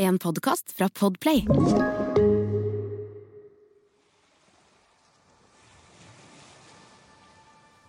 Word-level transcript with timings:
En 0.00 0.14
podkast 0.18 0.70
fra 0.78 0.86
Podplay. 0.94 1.40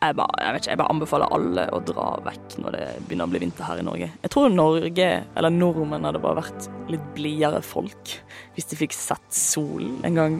Jeg 0.01 0.15
bare, 0.17 0.39
jeg, 0.41 0.55
vet 0.55 0.63
ikke, 0.63 0.71
jeg 0.71 0.79
bare 0.79 0.89
anbefaler 0.89 1.35
alle 1.35 1.65
å 1.69 1.77
dra 1.85 2.07
vekk 2.25 2.55
når 2.63 2.73
det 2.73 2.85
begynner 3.03 3.29
å 3.29 3.33
bli 3.35 3.41
vinter 3.43 3.67
her 3.67 3.77
i 3.77 3.83
Norge. 3.85 4.07
Jeg 4.23 4.31
tror 4.33 4.49
Norge, 4.49 5.09
eller 5.37 5.53
nordmenn, 5.53 6.07
hadde 6.09 6.21
bare 6.23 6.39
vært 6.39 6.65
litt 6.89 7.03
blidere 7.13 7.59
folk 7.61 8.15
hvis 8.55 8.71
de 8.71 8.79
fikk 8.79 8.97
sett 8.97 9.27
solen 9.29 9.99
en 10.09 10.17
gang 10.17 10.39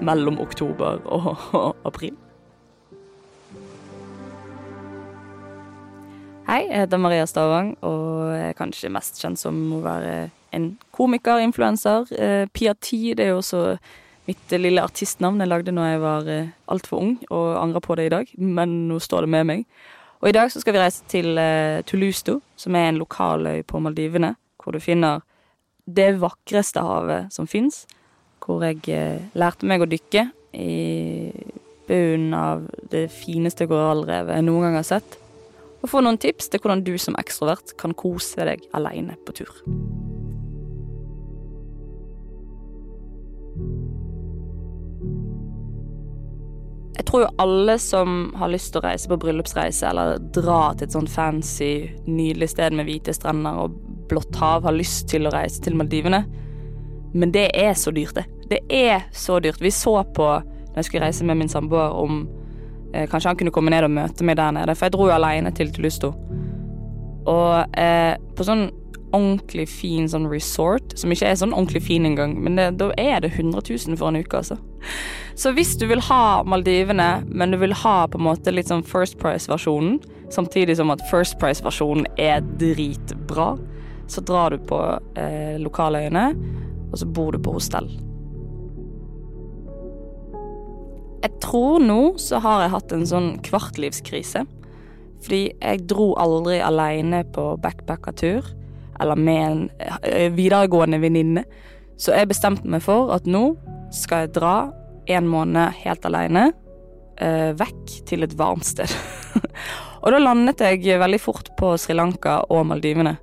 mellom 0.00 0.40
oktober 0.40 1.04
og, 1.04 1.34
og 1.52 1.84
april. 1.90 2.16
Hei, 6.48 6.62
jeg 6.70 6.86
heter 6.86 7.04
Maria 7.04 7.28
Stavang 7.28 7.74
og 7.84 8.32
er 8.38 8.56
kanskje 8.56 8.88
mest 8.96 9.20
kjent 9.20 9.42
som 9.44 9.60
å 9.76 9.82
være 9.84 10.16
en 10.54 10.70
komiker, 10.94 11.42
influenser. 11.42 12.08
Eh, 12.14 12.46
Pia 12.52 12.74
Ti 12.78 13.14
det 13.18 13.26
er 13.26 13.34
jo 13.34 13.42
også 13.42 13.64
mitt 14.28 14.54
lille 14.56 14.82
artistnavn 14.82 15.42
jeg 15.42 15.50
lagde 15.50 15.74
når 15.74 15.90
jeg 15.90 16.02
var 16.04 16.30
eh, 16.32 16.54
altfor 16.72 17.02
ung, 17.02 17.18
og 17.30 17.58
angrer 17.60 17.84
på 17.84 17.98
det 17.98 18.08
i 18.08 18.14
dag, 18.14 18.32
men 18.38 18.84
nå 18.88 19.00
står 19.02 19.26
det 19.26 19.34
med 19.34 19.48
meg. 19.50 19.66
Og 20.22 20.30
i 20.30 20.36
dag 20.36 20.48
så 20.52 20.62
skal 20.62 20.76
vi 20.76 20.80
reise 20.80 21.04
til 21.10 21.36
eh, 21.40 21.82
Tulusto, 21.84 22.38
som 22.56 22.76
er 22.78 22.88
en 22.88 23.00
lokaløy 23.02 23.60
på 23.68 23.80
Maldivene, 23.84 24.34
hvor 24.62 24.72
du 24.72 24.80
finner 24.80 25.20
det 25.84 26.14
vakreste 26.22 26.80
havet 26.80 27.34
som 27.34 27.48
fins, 27.50 27.82
hvor 28.44 28.64
jeg 28.64 28.80
eh, 28.92 29.26
lærte 29.36 29.68
meg 29.68 29.84
å 29.84 29.90
dykke 29.90 30.30
i 30.56 31.32
bunnen 31.84 32.32
av 32.38 32.64
det 32.88 33.10
fineste 33.12 33.68
korallrevet 33.68 34.38
jeg 34.38 34.46
noen 34.46 34.68
gang 34.68 34.78
har 34.80 34.88
sett, 34.94 35.18
og 35.84 35.92
få 35.92 36.00
noen 36.00 36.16
tips 36.16 36.48
til 36.48 36.64
hvordan 36.64 36.86
du 36.86 36.94
som 36.96 37.20
ekstrovert 37.20 37.76
kan 37.80 37.92
kose 37.92 38.48
deg 38.48 38.64
aleine 38.72 39.18
på 39.26 39.36
tur. 39.36 39.52
Jeg 46.94 47.06
tror 47.08 47.24
jo 47.24 47.32
alle 47.42 47.74
som 47.82 48.28
har 48.38 48.52
lyst 48.52 48.70
til 48.72 48.78
å 48.80 48.84
reise 48.86 49.10
på 49.10 49.18
bryllupsreise 49.24 49.88
eller 49.88 50.20
dra 50.34 50.60
til 50.74 50.86
et 50.86 50.94
sånn 50.94 51.10
fancy, 51.10 51.72
nydelig 52.06 52.52
sted 52.52 52.76
med 52.76 52.86
hvite 52.86 53.14
strender 53.16 53.64
og 53.64 53.74
blått 54.10 54.36
hav, 54.38 54.62
har 54.66 54.76
lyst 54.76 55.08
til 55.10 55.26
å 55.26 55.32
reise 55.34 55.62
til 55.64 55.74
Maldivene. 55.78 56.22
Men 57.14 57.34
det 57.34 57.48
er 57.58 57.74
så 57.78 57.90
dyrt, 57.94 58.14
det. 58.18 58.26
Det 58.50 58.60
er 58.70 59.08
så 59.14 59.40
dyrt. 59.42 59.62
Vi 59.62 59.72
så 59.74 59.96
på, 60.14 60.28
når 60.44 60.78
jeg 60.78 60.88
skulle 60.88 61.08
reise 61.08 61.26
med 61.26 61.40
min 61.40 61.50
samboer, 61.50 61.94
om 61.98 62.24
eh, 62.92 63.08
kanskje 63.10 63.32
han 63.32 63.38
kunne 63.42 63.54
komme 63.54 63.74
ned 63.74 63.86
og 63.88 63.94
møte 63.94 64.26
meg 64.26 64.38
der 64.38 64.54
nede. 64.54 64.74
For 64.74 64.86
jeg 64.86 64.94
dro 64.94 65.08
jo 65.08 65.16
aleine 65.16 65.50
til 65.54 65.70
Tulusto. 65.74 66.12
Og 67.30 67.78
eh, 67.80 68.14
på 68.36 68.46
sånn 68.46 68.68
ordentlig 69.14 69.68
fin 69.70 70.08
sånn 70.10 70.26
resort, 70.30 70.96
som 70.98 71.12
ikke 71.14 71.30
er 71.30 71.38
sånn 71.40 71.54
ordentlig 71.54 71.84
fin 71.86 72.06
engang, 72.08 72.36
men 72.42 72.58
det, 72.58 72.72
da 72.80 72.90
er 73.00 73.22
det 73.24 73.32
100 73.34 73.62
000 73.70 73.98
for 74.00 74.10
en 74.10 74.20
uke, 74.20 74.40
altså. 74.40 74.58
Så 75.38 75.54
hvis 75.56 75.74
du 75.80 75.86
vil 75.90 76.02
ha 76.10 76.42
Maldivene, 76.46 77.24
men 77.26 77.54
du 77.54 77.58
vil 77.62 77.74
ha 77.84 77.96
på 78.10 78.20
en 78.20 78.26
måte 78.28 78.52
litt 78.54 78.70
sånn 78.70 78.84
First 78.86 79.18
Price-versjonen, 79.22 80.00
samtidig 80.34 80.76
som 80.78 80.92
at 80.94 81.02
First 81.10 81.38
Price-versjonen 81.42 82.08
er 82.20 82.44
dritbra, 82.60 83.54
så 84.10 84.22
drar 84.26 84.52
du 84.52 84.66
på 84.68 84.80
eh, 85.18 85.56
lokaløyene, 85.62 86.26
og 86.90 86.98
så 87.00 87.08
bor 87.08 87.32
du 87.34 87.40
på 87.42 87.54
hostell. 87.56 87.88
Jeg 91.24 91.40
tror 91.40 91.80
nå 91.80 92.18
så 92.20 92.36
har 92.44 92.66
jeg 92.66 92.74
hatt 92.74 92.92
en 92.92 93.06
sånn 93.08 93.30
kvartlivskrise. 93.46 94.44
Fordi 95.24 95.44
jeg 95.54 95.86
dro 95.88 96.10
aldri 96.20 96.58
aleine 96.60 97.22
på 97.32 97.54
backpackertur 97.62 98.44
eller 99.00 99.18
med 99.18 99.44
en 99.44 99.62
eh, 100.02 100.30
videregående 100.32 101.00
venninne. 101.02 101.44
Så 101.96 102.14
jeg 102.16 102.30
bestemte 102.30 102.68
meg 102.70 102.82
for 102.84 103.12
at 103.14 103.26
nå 103.30 103.54
skal 103.94 104.24
jeg 104.24 104.34
dra 104.38 104.56
en 105.14 105.28
måned 105.30 105.76
helt 105.82 106.06
aleine 106.08 106.48
eh, 107.20 107.52
vekk 107.56 107.98
til 108.08 108.26
et 108.26 108.34
varmt 108.38 108.66
sted. 108.66 108.90
og 110.02 110.14
da 110.14 110.20
landet 110.20 110.64
jeg 110.64 111.00
veldig 111.00 111.20
fort 111.22 111.52
på 111.58 111.74
Sri 111.80 111.96
Lanka 111.96 112.40
og 112.50 112.66
Maldivene. 112.70 113.16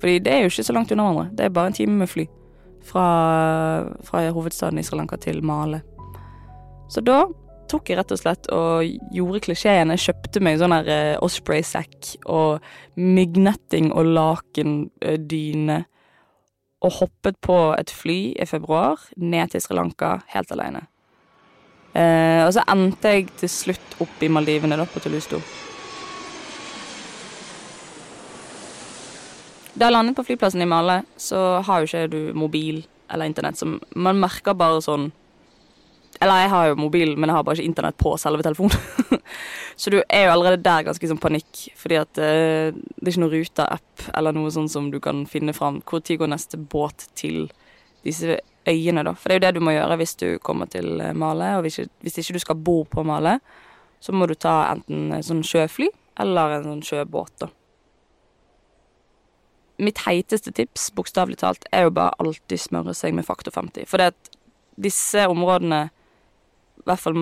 Fordi 0.00 0.18
det 0.24 0.32
er 0.32 0.44
jo 0.44 0.52
ikke 0.52 0.66
så 0.66 0.76
langt 0.76 0.92
unna 0.92 1.06
hverandre. 1.06 1.30
Det 1.36 1.46
er 1.46 1.54
bare 1.54 1.72
en 1.72 1.78
time 1.78 2.00
med 2.02 2.10
fly 2.10 2.26
fra, 2.86 3.06
fra 4.04 4.24
hovedstaden 4.30 4.78
i 4.78 4.84
Sri 4.86 4.98
Lanka 4.98 5.18
til 5.20 5.42
Male. 5.44 5.82
Så 6.92 7.02
da 7.02 7.24
tok 7.70 7.90
jeg 7.90 7.98
rett 7.98 8.14
og 8.14 8.20
slett 8.20 8.48
og 8.54 9.12
gjorde 9.14 9.42
klisjeen. 9.46 9.92
Jeg 9.94 10.04
kjøpte 10.08 10.42
meg 10.44 10.58
sånn 10.60 10.74
her 10.76 10.88
uh, 10.90 11.24
Osprey-sekk 11.26 12.16
og 12.30 12.64
myggnetting 12.96 13.92
og 13.92 14.10
lakendyne. 14.16 15.78
Og 16.86 16.98
hoppet 17.00 17.38
på 17.42 17.56
et 17.76 17.90
fly 17.90 18.18
i 18.36 18.46
februar 18.46 19.00
ned 19.16 19.52
til 19.52 19.64
Sri 19.64 19.78
Lanka 19.78 20.18
helt 20.34 20.52
alene. 20.54 20.84
Eh, 21.96 22.42
og 22.44 22.50
så 22.52 22.64
endte 22.68 23.14
jeg 23.14 23.30
til 23.40 23.48
slutt 23.48 23.94
opp 24.04 24.20
i 24.20 24.28
Maldivene, 24.28 24.76
da, 24.76 24.84
på 24.84 25.00
Tulusto. 25.00 25.40
Da 29.76 29.88
jeg 29.88 29.92
landet 29.92 30.16
på 30.16 30.24
flyplassen 30.24 30.64
i 30.64 30.68
Male, 30.68 31.02
så 31.20 31.62
har 31.64 31.80
jo 31.82 31.88
ikke 31.88 32.12
du 32.12 32.20
mobil 32.36 32.82
eller 33.12 33.28
internett. 33.28 33.60
Man 33.92 34.20
merker 34.20 34.56
bare 34.56 34.80
sånn 34.84 35.10
eller 36.20 36.42
jeg 36.42 36.50
har 36.52 36.68
jo 36.70 36.78
mobil, 36.80 37.14
men 37.16 37.30
jeg 37.30 37.36
har 37.36 37.44
bare 37.46 37.58
ikke 37.58 37.70
internett 37.70 37.98
på 38.00 38.14
selve 38.20 38.44
telefonen. 38.46 39.20
så 39.80 39.92
du 39.92 39.98
er 40.00 40.26
jo 40.26 40.32
allerede 40.32 40.62
der 40.64 40.86
ganske 40.86 41.10
sånn 41.10 41.20
panikk, 41.22 41.62
fordi 41.76 41.98
at 42.00 42.20
uh, 42.20 42.72
det 42.72 43.04
er 43.04 43.12
ikke 43.12 43.24
noen 43.24 43.34
ruta-app 43.34 44.06
eller 44.16 44.36
noe 44.36 44.52
sånn 44.54 44.70
som 44.72 44.90
du 44.92 44.98
kan 45.02 45.24
finne 45.30 45.54
fram. 45.56 45.82
Hvor 45.84 46.04
tid 46.04 46.20
går 46.22 46.32
neste 46.32 46.60
båt 46.60 47.08
til 47.18 47.48
disse 48.06 48.38
øyene, 48.66 49.04
da? 49.06 49.14
For 49.18 49.28
det 49.28 49.36
er 49.36 49.40
jo 49.40 49.46
det 49.46 49.54
du 49.58 49.66
må 49.66 49.76
gjøre 49.76 49.98
hvis 50.00 50.16
du 50.20 50.26
kommer 50.44 50.70
til 50.70 51.00
eh, 51.02 51.14
Male, 51.16 51.56
og 51.58 51.66
hvis 51.66 51.80
ikke, 51.82 51.92
hvis 52.06 52.18
ikke 52.22 52.38
du 52.38 52.42
skal 52.44 52.64
bo 52.68 52.80
på 52.90 53.04
Male, 53.06 53.38
så 54.00 54.14
må 54.14 54.28
du 54.28 54.34
ta 54.38 54.58
enten 54.72 55.14
sånn 55.24 55.44
sjøfly 55.46 55.90
eller 56.22 56.56
en 56.56 56.68
sånn 56.70 56.84
sjøbåt, 56.86 57.34
da. 57.42 57.50
Mitt 59.76 60.06
heiteste 60.06 60.54
tips, 60.56 60.88
bokstavelig 60.96 61.42
talt, 61.42 61.66
er 61.68 61.84
jo 61.84 61.92
bare 61.98 62.16
alltid 62.22 62.62
smøre 62.62 62.94
seg 62.96 63.12
med 63.12 63.26
faktor 63.28 63.52
50. 63.52 63.84
For 63.90 64.00
det 64.00 64.14
at 64.14 64.30
disse 64.80 65.26
områdene 65.28 65.88
i 66.86 66.90
hvert 66.92 67.02
fall 67.02 67.16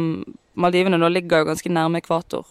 Maldivene 0.60 0.98
nå 1.00 1.08
ligger 1.08 1.41
jo 1.41 1.48
ganske 1.48 1.70
nærme 1.72 1.98
ekvator. 2.02 2.44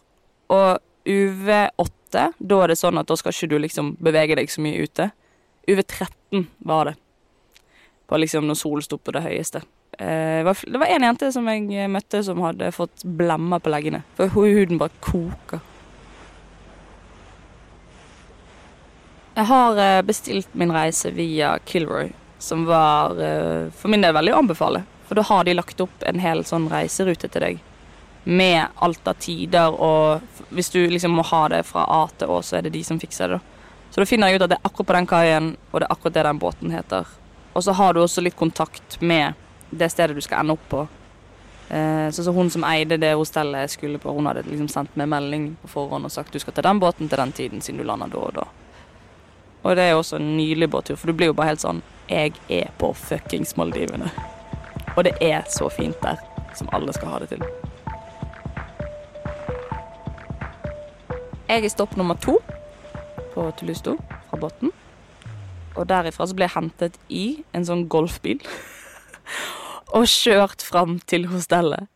Og 0.51 0.81
UV8, 1.05 2.23
da 2.39 2.57
er 2.63 2.71
det 2.71 2.79
sånn 2.79 2.97
at 2.99 3.07
da 3.07 3.15
skal 3.19 3.35
ikke 3.35 3.51
du 3.51 3.59
liksom 3.61 3.93
bevege 4.03 4.37
deg 4.39 4.49
så 4.51 4.63
mye 4.65 4.81
ute. 4.83 5.11
UV13 5.69 6.47
var 6.67 6.89
det. 6.89 6.95
På 8.09 8.19
liksom 8.19 8.49
når 8.49 8.59
solen 8.59 8.85
sto 8.85 8.97
på 8.97 9.13
det 9.15 9.23
høyeste. 9.23 9.61
Eh, 9.99 10.41
det 10.43 10.81
var 10.81 10.89
en 10.89 11.05
jente 11.05 11.29
som 11.31 11.47
jeg 11.47 11.91
møtte 11.93 12.23
som 12.25 12.41
hadde 12.43 12.73
fått 12.73 13.05
blemmer 13.05 13.61
på 13.61 13.71
leggene. 13.71 14.01
For 14.17 14.33
huden 14.33 14.81
bare 14.81 15.03
koker. 15.05 15.61
Jeg 19.33 19.49
har 19.49 19.79
eh, 19.81 20.01
bestilt 20.05 20.51
min 20.57 20.73
reise 20.73 21.13
via 21.13 21.55
Kilroy, 21.65 22.11
som 22.41 22.67
var 22.69 23.17
eh, 23.21 23.69
for 23.73 23.93
min 23.93 24.03
del 24.03 24.13
veldig 24.17 24.33
å 24.35 24.41
anbefale. 24.43 24.83
For 25.13 25.21
da 25.21 25.23
har 25.27 25.43
de 25.43 25.53
lagt 25.53 25.81
opp 25.83 26.03
en 26.09 26.17
hel 26.17 26.39
sånn 26.41 26.63
reiserute 26.71 27.27
til 27.29 27.43
deg. 27.43 27.57
Med 28.25 28.79
alt 28.81 29.05
av 29.05 29.19
tider 29.21 29.75
og 29.77 30.23
Hvis 30.49 30.71
du 30.73 30.79
liksom 30.89 31.13
må 31.13 31.25
ha 31.29 31.41
det 31.53 31.59
fra 31.69 31.83
A 31.85 32.07
til 32.17 32.31
Å, 32.33 32.39
så 32.41 32.57
er 32.57 32.65
det 32.65 32.71
de 32.73 32.81
som 32.87 32.97
fikser 32.97 33.35
det. 33.35 33.39
Så 33.91 34.01
da 34.01 34.07
finner 34.09 34.31
jeg 34.31 34.39
ut 34.39 34.45
at 34.47 34.55
det 34.55 34.57
er 34.57 34.65
akkurat 34.71 34.89
på 34.89 34.97
den 34.97 35.09
kaien, 35.11 35.51
og 35.69 35.77
det 35.77 35.85
er 35.85 35.93
akkurat 35.93 36.17
det 36.17 36.25
den 36.25 36.41
båten 36.41 36.73
heter. 36.73 37.13
Og 37.53 37.61
så 37.61 37.77
har 37.77 37.93
du 37.93 38.01
også 38.01 38.25
litt 38.25 38.39
kontakt 38.39 38.97
med 39.05 39.37
det 39.69 39.91
stedet 39.93 40.17
du 40.17 40.25
skal 40.25 40.41
ende 40.41 40.57
opp 40.57 40.65
på. 40.73 40.81
Eh, 41.69 42.09
så, 42.09 42.25
hun 42.33 42.49
som 42.49 42.65
eide 42.65 42.97
det 42.97 43.13
hostellet 43.13 43.67
jeg 43.67 43.77
skulle 43.77 44.01
på, 44.01 44.17
hun 44.17 44.33
hadde 44.33 44.47
liksom 44.49 44.73
sendt 44.73 44.97
meg 44.97 45.13
melding 45.13 45.51
på 45.61 45.75
forhånd 45.77 46.09
og 46.09 46.17
sagt 46.17 46.33
du 46.33 46.41
skal 46.41 46.57
til 46.57 46.65
den 46.65 46.81
båten 46.81 47.05
til 47.05 47.21
den 47.21 47.37
tiden 47.37 47.61
siden 47.61 47.85
du 47.85 47.85
lander 47.85 48.09
da 48.09 48.27
og 48.31 48.37
da. 48.41 48.49
Og 49.61 49.77
det 49.77 49.85
er 49.85 49.93
jo 49.93 50.01
også 50.01 50.17
en 50.17 50.37
nylig 50.41 50.73
båttur, 50.73 50.97
for 50.97 51.13
du 51.13 51.21
blir 51.21 51.29
jo 51.29 51.37
bare 51.37 51.53
helt 51.53 51.61
sånn 51.69 51.85
Jeg 52.09 52.33
er 52.49 52.73
på 52.81 52.95
fuckings 52.97 53.53
Maldivene. 53.61 54.09
Og 54.97 55.03
det 55.07 55.13
er 55.21 55.41
så 55.49 55.69
fint 55.73 55.97
der, 56.03 56.19
som 56.53 56.69
alle 56.73 56.93
skal 56.93 57.13
ha 57.13 57.21
det 57.23 57.31
til. 57.33 57.45
Jeg 61.49 61.65
er 61.65 61.73
stopp 61.73 61.95
nummer 61.97 62.17
to 62.21 62.37
på 63.33 63.47
Tulusto 63.57 63.95
fra 64.29 64.39
Botn. 64.41 64.69
Og 65.73 65.87
derifra 65.89 66.27
så 66.29 66.37
ble 66.37 66.45
jeg 66.45 66.55
hentet 66.55 66.99
i 67.09 67.25
en 67.57 67.65
sånn 67.65 67.87
golfbil 67.89 68.41
og 69.97 70.05
kjørt 70.09 70.61
fram 70.65 70.99
til 71.09 71.25
hostellet. 71.31 71.89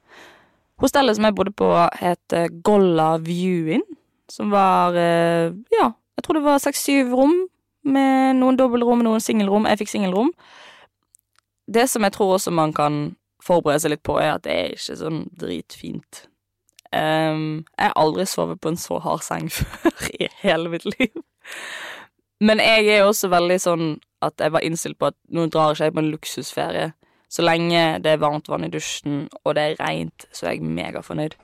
Hostellet 0.81 1.17
som 1.17 1.25
jeg 1.25 1.37
bodde 1.37 1.53
på, 1.57 1.69
het 2.01 2.33
Golla 2.65 3.15
Viewin, 3.21 3.85
som 4.29 4.51
var 4.53 4.97
eh, 4.97 5.53
Ja, 5.73 5.91
jeg 6.17 6.25
tror 6.25 6.37
det 6.37 6.45
var 6.45 6.61
seks-syv 6.61 7.13
rom, 7.17 7.37
med 7.87 8.37
noen 8.41 8.57
dobbeltrom 8.59 8.99
noen 9.05 9.23
singelrom. 9.23 9.65
Jeg 9.69 9.79
fikk 9.81 9.93
singelrom 9.93 10.33
det 11.67 11.87
som 11.91 12.03
jeg 12.03 12.15
tror 12.15 12.37
også 12.37 12.51
man 12.51 12.73
kan 12.73 13.15
forberede 13.43 13.83
seg 13.83 13.93
litt 13.95 14.03
på, 14.07 14.17
er 14.19 14.35
at 14.35 14.45
det 14.47 14.55
er 14.55 14.75
ikke 14.75 14.97
sånn 14.99 15.21
dritfint. 15.39 16.23
Um, 16.91 17.65
jeg 17.75 17.89
har 17.89 17.97
aldri 17.99 18.25
sovet 18.29 18.61
på 18.63 18.71
en 18.71 18.79
så 18.79 18.99
hard 19.03 19.23
seng 19.25 19.49
før 19.57 20.07
i 20.15 20.29
hele 20.41 20.71
mitt 20.71 20.87
liv. 20.87 21.11
Men 22.39 22.61
jeg 22.61 22.85
er 22.87 23.01
jo 23.01 23.09
også 23.11 23.31
veldig 23.33 23.57
sånn 23.61 23.89
at 24.23 24.39
jeg 24.41 24.53
var 24.53 24.65
innstilt 24.65 24.97
på 24.99 25.09
at 25.11 25.17
nå 25.33 25.47
drar 25.51 25.73
ikke 25.73 25.89
jeg 25.89 25.95
på 25.95 26.03
en 26.03 26.11
luksusferie. 26.13 26.87
Så 27.29 27.43
lenge 27.43 27.81
det 28.03 28.13
er 28.13 28.21
varmt 28.21 28.47
vann 28.47 28.63
i 28.63 28.71
dusjen, 28.71 29.25
og 29.43 29.57
det 29.57 29.63
er 29.63 29.81
rent, 29.81 30.27
så 30.31 30.47
er 30.47 30.55
jeg 30.55 30.69
megafornøyd. 30.77 31.35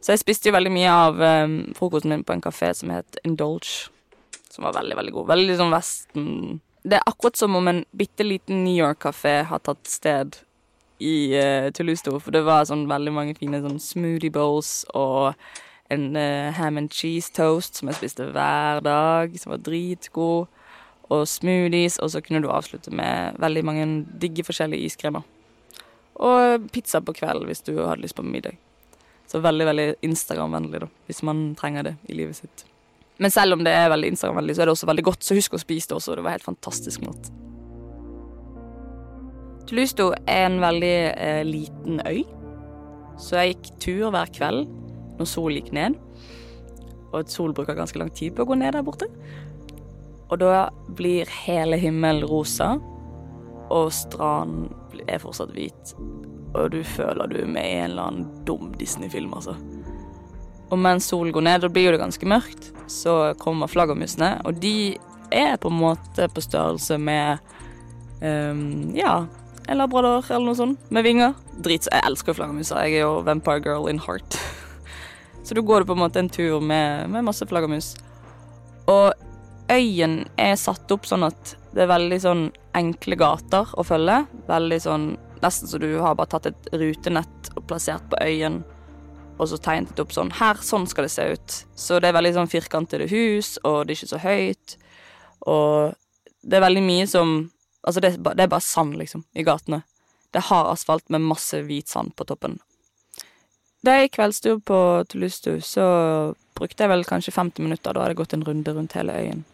Så 0.00 0.14
jeg 0.14 0.22
spiste 0.22 0.48
jo 0.48 0.54
veldig 0.54 0.72
mye 0.72 0.94
av 0.94 1.20
um, 1.20 1.58
frokosten 1.76 2.14
min 2.14 2.24
på 2.24 2.36
en 2.36 2.42
kafé 2.42 2.70
som 2.76 2.92
het 2.94 3.18
Indulge. 3.26 3.90
Som 4.48 4.64
var 4.64 4.78
veldig, 4.78 4.96
veldig 4.96 5.12
god. 5.12 5.28
Veldig 5.34 5.56
sånn 5.58 5.74
Vesten 5.74 6.28
Det 6.82 6.98
er 6.98 7.08
akkurat 7.10 7.36
som 7.36 7.56
om 7.58 7.68
en 7.68 7.84
bitte 7.96 8.24
liten 8.26 8.62
New 8.64 8.76
York-kafé 8.76 9.42
har 9.48 9.62
tatt 9.66 9.88
sted 9.90 10.38
i 10.98 11.34
uh, 11.38 11.70
Toulouse, 11.74 12.06
for 12.06 12.34
det 12.34 12.44
var 12.46 12.66
sånn 12.68 12.86
veldig 12.90 13.14
mange 13.14 13.34
fine 13.38 13.60
sånn 13.62 13.80
smoothie 13.82 14.34
bowls 14.34 14.82
og 14.98 15.34
en 15.94 16.10
uh, 16.16 16.54
ham 16.54 16.78
and 16.78 16.92
cheese 16.92 17.32
toast 17.34 17.78
som 17.78 17.90
jeg 17.90 17.98
spiste 18.00 18.28
hver 18.34 18.82
dag, 18.84 19.34
som 19.40 19.54
var 19.54 19.64
dritgod. 19.64 20.54
Og 21.08 21.22
smoothies, 21.24 21.94
og 22.04 22.10
så 22.12 22.20
kunne 22.20 22.42
du 22.44 22.50
avslutte 22.52 22.92
med 22.92 23.38
veldig 23.40 23.62
mange 23.64 23.84
digge 24.20 24.44
forskjellige 24.44 24.90
iskremer. 24.90 25.22
Og 26.20 26.66
pizza 26.74 27.00
på 27.00 27.14
kvelden 27.16 27.48
hvis 27.48 27.64
du 27.64 27.78
hadde 27.78 28.02
lyst 28.02 28.18
på 28.18 28.26
middag. 28.26 28.58
Så 29.24 29.40
veldig 29.40 29.68
veldig 29.70 29.86
Instagram-vennlig, 30.04 30.82
da, 30.84 30.90
hvis 31.08 31.22
man 31.24 31.54
trenger 31.56 31.88
det 31.88 31.94
i 32.12 32.18
livet 32.18 32.36
sitt. 32.36 32.66
Men 33.18 33.34
selv 33.34 33.56
om 33.56 33.64
det 33.66 33.74
er 33.74 33.90
veldig 33.90 34.12
Instagram-vennlig, 34.12 34.54
så 34.54 34.62
er 34.62 34.68
det 34.68 34.74
også 34.76 34.88
veldig 34.88 35.04
godt, 35.10 35.26
så 35.26 35.36
husk 35.38 35.56
å 35.56 35.60
spise 35.60 35.90
det 35.90 35.96
også. 35.98 36.14
Det 36.14 36.24
var 36.26 36.36
helt 36.36 36.46
fantastisk 36.46 37.02
mat. 37.06 37.30
Tulusto 39.68 40.12
er 40.24 40.46
en 40.46 40.60
veldig 40.62 40.96
eh, 41.12 41.42
liten 41.44 41.98
øy, 42.06 42.22
så 43.20 43.40
jeg 43.40 43.56
gikk 43.56 43.72
tur 43.82 44.12
hver 44.14 44.30
kveld 44.32 44.70
når 45.18 45.28
sol 45.28 45.58
gikk 45.58 45.72
ned. 45.76 45.98
Og 47.12 47.28
sol 47.32 47.52
bruker 47.56 47.76
ganske 47.76 47.98
lang 48.00 48.12
tid 48.14 48.36
på 48.36 48.44
å 48.44 48.48
gå 48.48 48.56
ned 48.60 48.76
der 48.76 48.86
borte. 48.86 49.08
Og 50.28 50.38
da 50.40 50.68
blir 50.96 51.28
hele 51.46 51.78
himmelen 51.80 52.28
rosa, 52.28 52.76
og 53.68 53.90
stranden 53.92 54.70
er 55.08 55.20
fortsatt 55.20 55.52
hvit. 55.56 55.94
Og 56.54 56.70
du 56.72 56.80
føler 56.84 57.28
du 57.28 57.42
er 57.42 57.50
med 57.50 57.66
i 57.66 57.76
en 57.80 57.90
eller 57.90 58.10
annen 58.10 58.44
dum 58.48 58.72
Disney-film, 58.78 59.34
altså. 59.36 59.56
Og 60.68 60.78
mens 60.80 61.08
solen 61.08 61.32
går 61.32 61.46
ned, 61.46 61.62
da 61.64 61.70
blir 61.72 61.92
det 61.94 62.00
ganske 62.02 62.28
mørkt, 62.28 62.70
så 62.90 63.34
kommer 63.40 63.70
flaggermusene, 63.70 64.38
og 64.48 64.60
de 64.62 64.96
er 65.32 65.56
på 65.60 65.70
en 65.72 65.80
måte 65.80 66.28
på 66.32 66.44
størrelse 66.44 66.96
med 67.00 67.38
um, 68.22 68.94
Ja, 68.96 69.26
en 69.68 69.80
labrador 69.80 70.24
eller 70.30 70.48
noe 70.48 70.56
sånt, 70.56 70.90
med 70.92 71.04
vinger. 71.04 71.34
Drit, 71.60 71.88
jeg 71.92 72.04
elsker 72.08 72.36
flaggermuser. 72.36 72.80
Jeg 72.86 73.00
er 73.00 73.04
jo 73.04 73.18
vampire 73.26 73.60
girl 73.64 73.88
in 73.90 74.00
heart. 74.00 74.38
Så 75.44 75.56
da 75.56 75.64
går 75.64 75.84
du 75.84 75.90
på 75.90 75.96
en 75.96 76.02
måte 76.02 76.22
en 76.22 76.30
tur 76.32 76.62
med, 76.64 77.08
med 77.12 77.26
masse 77.26 77.44
flaggermus. 77.48 77.92
Og 78.88 79.12
øyen 79.68 80.22
er 80.40 80.56
satt 80.56 80.88
opp 80.92 81.04
sånn 81.08 81.26
at 81.28 81.54
det 81.76 81.84
er 81.84 81.92
veldig 81.92 82.18
sånn 82.24 82.46
enkle 82.78 83.18
gater 83.20 83.68
å 83.76 83.84
følge. 83.84 84.22
Veldig 84.48 84.82
sånn 84.84 85.08
Nesten 85.38 85.70
så 85.70 85.78
du 85.78 85.92
har 86.02 86.16
bare 86.18 86.32
tatt 86.32 86.48
et 86.50 86.64
rutenett 86.74 87.50
og 87.52 87.62
plassert 87.70 88.02
på 88.10 88.18
øyen, 88.18 88.56
og 89.38 89.48
så 89.48 89.58
tegnet 89.62 89.94
det 89.94 90.02
opp 90.02 90.14
sånn 90.14 90.32
Her, 90.34 90.58
sånn 90.62 90.86
skal 90.90 91.06
det 91.06 91.14
se 91.14 91.26
ut. 91.34 91.58
Så 91.78 92.00
det 92.02 92.10
er 92.10 92.16
veldig 92.18 92.34
sånn 92.34 92.50
firkantede 92.50 93.06
hus, 93.10 93.56
og 93.62 93.86
det 93.86 93.94
er 93.94 94.00
ikke 94.00 94.10
så 94.10 94.22
høyt. 94.22 94.74
Og 95.46 95.94
det 96.42 96.58
er 96.58 96.66
veldig 96.66 96.84
mye 96.86 97.06
som 97.10 97.38
Altså, 97.88 98.02
det 98.02 98.08
er, 98.10 98.16
bare, 98.20 98.36
det 98.36 98.42
er 98.42 98.50
bare 98.52 98.60
sand, 98.66 98.96
liksom, 98.98 99.22
i 99.38 99.44
gatene. 99.46 99.78
Det 100.34 100.42
har 100.50 100.66
asfalt 100.68 101.06
med 101.14 101.22
masse 101.24 101.56
hvit 101.64 101.88
sand 101.88 102.10
på 102.18 102.26
toppen. 102.28 102.58
Da 103.86 103.94
jeg 103.94 104.10
kveldstur 104.12 104.58
på 104.66 104.78
Tulustu, 105.08 105.54
så 105.64 105.86
brukte 106.58 106.84
jeg 106.84 106.90
vel 106.90 107.06
kanskje 107.08 107.32
50 107.32 107.64
minutter. 107.64 107.94
Da 107.94 108.02
hadde 108.02 108.12
jeg 108.12 108.20
gått 108.20 108.34
en 108.36 108.44
runde 108.44 108.74
rundt 108.76 108.96
hele 108.98 109.14
øyen. 109.14 109.44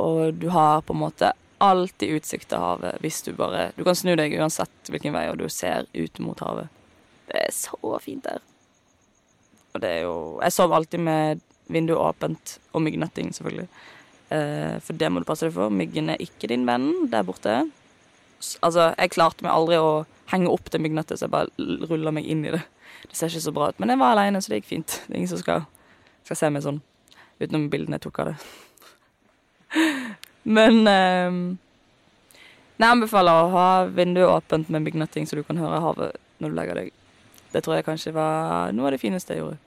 Og 0.00 0.40
du 0.40 0.48
har 0.50 0.82
på 0.82 0.96
en 0.96 1.02
måte 1.04 1.30
alltid 1.62 2.16
utsikt 2.18 2.50
til 2.50 2.60
havet 2.60 2.98
hvis 3.00 3.22
du 3.24 3.30
bare 3.32 3.70
Du 3.76 3.84
kan 3.84 3.96
snu 3.96 4.12
deg 4.18 4.34
uansett 4.36 4.90
hvilken 4.90 5.14
vei, 5.14 5.28
og 5.30 5.38
du 5.38 5.46
ser 5.52 5.86
ut 5.94 6.18
mot 6.24 6.40
havet. 6.40 6.72
Det 7.28 7.46
er 7.46 7.54
så 7.54 7.98
fint 8.02 8.24
der. 8.24 8.42
Og 9.76 9.82
det 9.84 9.92
er 9.92 10.06
jo 10.06 10.16
Jeg 10.40 10.56
sov 10.56 10.72
alltid 10.72 11.02
med 11.04 11.44
vinduet 11.72 11.98
åpent, 11.98 12.58
og 12.72 12.82
myggnetting, 12.82 13.32
selvfølgelig. 13.34 13.66
Eh, 14.30 14.76
for 14.82 14.98
det 14.98 15.10
må 15.10 15.20
du 15.20 15.26
passe 15.26 15.46
deg 15.46 15.54
for. 15.54 15.72
Myggen 15.72 16.12
er 16.12 16.22
ikke 16.22 16.48
din 16.50 16.66
venn 16.66 17.08
der 17.10 17.26
borte. 17.26 17.56
Altså, 18.62 18.92
jeg 18.94 19.12
klarte 19.14 19.42
meg 19.42 19.52
aldri 19.52 19.80
å 19.82 20.04
henge 20.30 20.50
opp 20.50 20.70
det 20.70 20.80
myggnettet, 20.82 21.18
så 21.18 21.26
jeg 21.26 21.34
bare 21.34 21.88
ruller 21.90 22.14
meg 22.14 22.28
inn 22.30 22.44
i 22.46 22.54
det. 22.54 22.62
Det 23.06 23.18
ser 23.18 23.32
ikke 23.32 23.46
så 23.48 23.54
bra 23.54 23.70
ut. 23.70 23.80
Men 23.82 23.92
jeg 23.92 24.02
var 24.02 24.14
aleine, 24.14 24.42
så 24.42 24.52
det 24.52 24.60
gikk 24.60 24.70
fint. 24.70 25.00
Det 25.06 25.14
er 25.14 25.20
ingen 25.20 25.32
som 25.32 25.42
skal, 25.42 25.66
skal 26.26 26.40
se 26.40 26.52
meg 26.54 26.64
sånn. 26.66 26.80
Utenom 27.42 27.68
bildene 27.72 27.98
jeg 27.98 28.06
tok 28.06 28.22
av 28.22 28.32
det. 28.32 28.36
Men 30.56 30.82
eh, 30.90 31.40
jeg 32.76 32.88
anbefaler 32.92 33.42
å 33.42 33.52
ha 33.54 33.68
vinduet 33.90 34.30
åpent 34.30 34.70
med 34.70 34.86
myggnetting, 34.86 35.26
så 35.26 35.38
du 35.38 35.42
kan 35.46 35.58
høre 35.60 35.82
havet 35.82 36.22
når 36.38 36.52
du 36.52 36.58
legger 36.60 36.82
deg. 36.82 36.94
Det 37.52 37.62
tror 37.64 37.78
jeg 37.78 37.86
kanskje 37.86 38.14
var 38.14 38.74
noe 38.76 38.90
av 38.90 38.94
det 38.94 39.02
fineste 39.02 39.34
jeg 39.34 39.42
gjorde. 39.42 39.65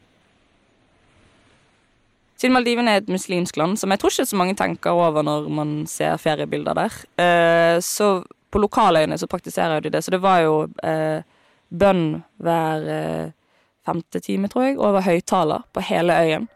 Siden 2.39 2.56
Maldivene 2.56 2.94
er 2.95 3.01
et 3.01 3.09
muslimsk 3.12 3.57
land, 3.59 3.75
som 3.80 3.91
jeg 3.91 4.00
tror 4.00 4.13
ikke 4.13 4.30
så 4.30 4.38
mange 4.39 4.56
tenker 4.56 4.95
over 4.95 5.25
når 5.27 5.50
man 5.51 5.74
ser 5.91 6.15
feriebilder 6.21 6.77
der, 6.77 6.94
eh, 7.19 7.80
så 7.83 8.21
på 8.50 8.62
lokaløyene 8.63 9.18
så 9.19 9.27
praktiserer 9.27 9.81
de 9.83 9.91
det. 9.91 10.03
Så 10.03 10.12
det 10.12 10.21
var 10.24 10.39
jo 10.45 10.62
eh, 10.83 11.19
bønn 11.69 12.24
hver 12.39 12.88
eh, 12.94 13.31
femte 13.86 14.21
time, 14.24 14.47
tror 14.47 14.69
jeg, 14.69 14.80
over 14.80 15.03
høyttaler 15.03 15.65
på 15.74 15.83
hele 15.83 16.15
øyen. 16.15 16.47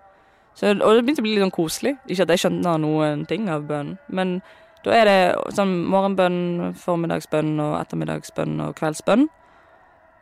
Så, 0.56 0.72
og 0.72 0.96
det 0.96 1.04
begynte 1.04 1.24
å 1.24 1.26
bli 1.26 1.34
litt 1.36 1.44
sånn 1.44 1.54
koselig. 1.54 1.96
Ikke 2.08 2.26
at 2.26 2.32
jeg 2.32 2.44
skjønner 2.46 2.80
noen 2.80 3.26
ting 3.30 3.50
av 3.52 3.66
bønnen, 3.68 3.98
men 4.08 4.38
da 4.84 4.94
er 4.96 5.08
det 5.08 5.56
sånn 5.56 5.74
morgenbønn, 5.88 6.74
formiddagsbønn 6.80 7.56
og 7.64 7.78
ettermiddagsbønn 7.80 8.60
og 8.66 8.76
kveldsbønn. 8.80 9.28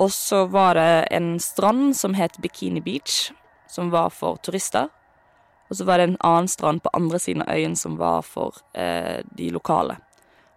Og 0.01 0.09
så 0.13 0.43
var 0.49 0.77
det 0.77 0.89
en 1.13 1.35
strand 1.41 1.95
som 1.97 2.17
het 2.17 2.37
Bikini 2.41 2.81
Beach, 2.81 3.29
som 3.69 3.89
var 3.93 4.09
for 4.13 4.41
turister. 4.45 4.89
Og 5.71 5.77
så 5.79 5.87
var 5.87 5.97
det 5.97 6.09
en 6.09 6.17
annen 6.27 6.49
strand 6.51 6.83
på 6.83 6.91
andre 6.93 7.19
siden 7.23 7.45
av 7.45 7.55
øyen 7.55 7.77
som 7.79 7.95
var 7.97 8.25
for 8.27 8.59
eh, 8.75 9.23
de 9.39 9.51
lokale. 9.55 9.95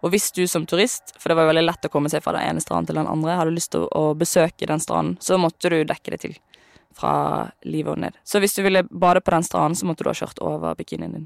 Og 0.03 0.11
hvis 0.11 0.27
du 0.35 0.43
som 0.47 0.65
turist, 0.67 1.15
for 1.17 1.31
det 1.31 1.37
var 1.37 1.47
jo 1.47 1.53
veldig 1.53 1.63
lett 1.69 1.87
å 1.87 1.89
komme 1.93 2.11
seg 2.11 2.21
fra 2.21 2.35
den 2.35 2.43
ene 2.43 2.61
stranden 2.61 2.91
til 2.91 2.99
den 2.99 3.07
andre, 3.09 3.37
hadde 3.39 3.55
lyst 3.55 3.71
til 3.73 3.87
å 3.95 4.09
besøke 4.17 4.67
den 4.67 4.83
stranden, 4.83 5.15
så 5.23 5.39
måtte 5.41 5.71
du 5.71 5.79
dekke 5.87 6.13
det 6.13 6.19
til 6.25 6.35
fra 6.95 7.13
livet 7.63 7.95
og 7.95 8.03
ned. 8.03 8.19
Så 8.23 8.39
hvis 8.43 8.55
du 8.55 8.61
ville 8.63 8.83
bade 8.83 9.23
på 9.23 9.33
den 9.33 9.47
stranden, 9.47 9.79
så 9.79 9.87
måtte 9.87 10.05
du 10.05 10.11
ha 10.11 10.15
kjørt 10.19 10.39
over 10.43 10.75
bikinien 10.75 11.15
din. 11.15 11.25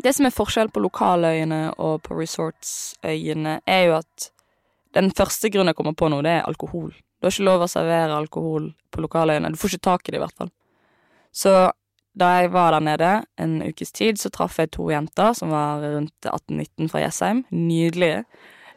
Det 0.00 0.12
som 0.16 0.26
er 0.26 0.34
forskjell 0.34 0.72
på 0.72 0.82
lokaløyene 0.82 1.60
og 1.76 2.00
på 2.06 2.16
resortsøyene, 2.18 3.58
er 3.68 3.82
jo 3.86 3.98
at 4.00 4.30
den 4.96 5.12
første 5.14 5.52
grunnen 5.52 5.74
jeg 5.74 5.78
kommer 5.78 5.94
på 5.94 6.08
nå, 6.10 6.22
det 6.24 6.38
er 6.38 6.48
alkohol. 6.48 6.90
Du 7.20 7.28
har 7.28 7.34
ikke 7.34 7.46
lov 7.46 7.66
å 7.66 7.70
servere 7.70 8.16
alkohol 8.16 8.72
på 8.90 9.04
lokaløyene. 9.04 9.52
Du 9.52 9.60
får 9.60 9.76
ikke 9.76 9.88
tak 9.90 10.08
i 10.08 10.14
det, 10.14 10.20
i 10.20 10.24
hvert 10.24 10.40
fall. 10.40 10.52
Så 11.32 11.70
da 12.20 12.26
jeg 12.40 12.52
var 12.52 12.70
der 12.74 12.80
nede 12.80 13.22
en 13.38 13.62
ukes 13.62 13.92
tid, 13.92 14.18
så 14.18 14.30
traff 14.34 14.58
jeg 14.58 14.70
to 14.74 14.90
jenter 14.90 15.32
som 15.36 15.50
var 15.54 15.80
rundt 15.84 16.26
18-19 16.26 16.88
fra 16.90 16.98
Jessheim. 17.04 17.44
Nydelige. 17.50 18.24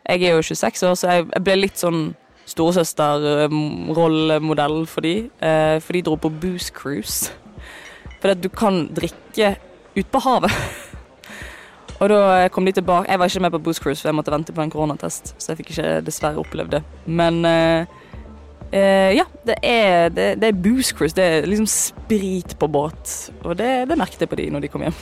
Jeg 0.09 0.23
er 0.23 0.31
jo 0.35 0.41
26 0.41 0.89
år, 0.89 0.93
så 0.99 1.07
jeg 1.07 1.43
ble 1.43 1.55
litt 1.57 1.77
sånn 1.79 2.15
storesøster-rollemodell 2.49 4.87
for 4.87 5.01
de. 5.05 5.29
Eh, 5.39 5.79
for 5.81 5.93
de 5.95 6.01
dro 6.05 6.15
på 6.19 6.29
Booze 6.29 6.71
Cruise. 6.75 7.31
For 8.21 8.33
du 8.35 8.49
kan 8.49 8.87
drikke 8.95 9.55
ute 9.95 10.09
på 10.11 10.19
havet. 10.23 10.51
Og 12.01 12.09
da 12.09 12.49
kom 12.51 12.65
de 12.65 12.73
tilbake 12.75 13.07
Jeg 13.07 13.19
var 13.19 13.25
ikke 13.29 13.43
med 13.45 13.53
på 13.53 13.63
Booze 13.63 13.81
Cruise, 13.81 14.01
for 14.01 14.09
jeg 14.09 14.17
måtte 14.17 14.33
vente 14.33 14.53
på 14.53 14.61
en 14.61 14.71
koronatest. 14.71 15.35
Så 15.37 15.51
jeg 15.51 15.57
fikk 15.61 15.69
ikke 15.71 16.01
dessverre 16.05 16.41
opplevd 16.41 16.71
det. 16.77 16.83
Men 17.05 17.45
eh, 17.47 17.85
Uh, 18.73 19.13
ja, 19.13 19.25
det 19.45 19.55
er, 19.61 20.07
det, 20.09 20.23
det 20.41 20.47
er 20.49 20.55
booze 20.57 20.95
cruise. 20.97 21.13
Det 21.13 21.23
er 21.23 21.45
liksom 21.45 21.67
sprit 21.69 22.55
på 22.57 22.67
båt. 22.67 23.11
Og 23.45 23.53
det, 23.59 23.85
det 23.89 23.97
merket 23.99 24.23
jeg 24.25 24.31
på 24.31 24.39
de 24.39 24.47
når 24.49 24.65
de 24.65 24.71
kom 24.73 24.81
hjem. 24.81 24.95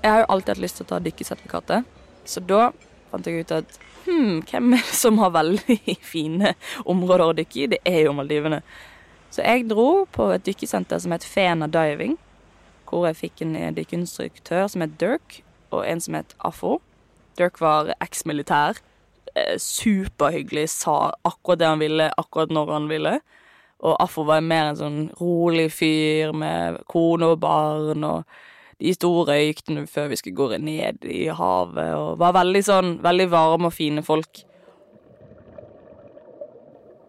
Jeg 0.00 0.14
har 0.14 0.22
jo 0.22 0.30
alltid 0.32 0.54
hatt 0.54 0.62
lyst 0.62 0.78
til 0.80 0.86
å 0.86 0.90
ta 0.94 1.02
dykkesertifikatet, 1.04 1.84
så 2.24 2.40
da 2.40 2.70
fant 3.10 3.26
jeg 3.26 3.42
ut 3.42 3.52
at 3.52 3.76
hm, 4.06 4.38
hvem 4.48 4.76
er 4.78 4.84
det 4.86 4.96
som 4.96 5.18
har 5.20 5.34
veldig 5.34 5.76
fine 6.14 6.54
områder 6.88 7.26
å 7.26 7.36
dykke 7.36 7.60
i? 7.60 7.68
Det 7.74 7.82
er 7.84 8.04
jo 8.06 8.14
Maldivene. 8.16 8.62
Så 9.34 9.44
jeg 9.44 9.66
dro 9.68 10.06
på 10.14 10.30
et 10.32 10.46
dykkesenter 10.46 11.02
som 11.02 11.12
het 11.12 11.26
Fena 11.26 11.68
Diving, 11.68 12.16
hvor 12.88 13.04
jeg 13.10 13.20
fikk 13.26 13.44
en 13.44 13.58
dykkeinstruktør 13.76 14.70
som 14.72 14.86
het 14.86 14.96
Dirk, 15.02 15.42
og 15.68 15.82
en 15.84 16.00
som 16.00 16.16
het 16.16 16.32
Afro. 16.40 16.78
Dirk 17.36 17.60
var 17.60 17.92
eksmilitær 18.00 18.80
Eh, 18.80 18.97
superhyggelig, 19.62 20.68
sa 20.70 21.12
akkurat 21.26 21.60
det 21.60 21.68
han 21.68 21.82
ville, 21.82 22.10
akkurat 22.16 22.52
når 22.54 22.72
han 22.72 22.88
ville. 22.90 23.14
Og 23.78 23.96
Affo 24.02 24.24
var 24.26 24.42
mer 24.42 24.72
en 24.72 24.78
sånn 24.78 25.00
rolig 25.20 25.68
fyr 25.70 26.32
med 26.34 26.80
kone 26.90 27.32
og 27.34 27.40
barn, 27.42 28.04
og 28.04 28.24
de 28.82 28.92
sto 28.94 29.10
og 29.20 29.30
røykte 29.30 29.86
før 29.90 30.10
vi 30.10 30.18
skulle 30.18 30.38
gå 30.38 30.58
ned 30.62 31.06
i 31.06 31.26
havet, 31.30 31.94
og 31.94 32.18
var 32.18 32.36
veldig 32.40 32.62
sånn 32.66 32.92
veldig 33.04 33.28
varme 33.30 33.70
og 33.70 33.74
fine 33.74 34.02
folk. 34.06 34.42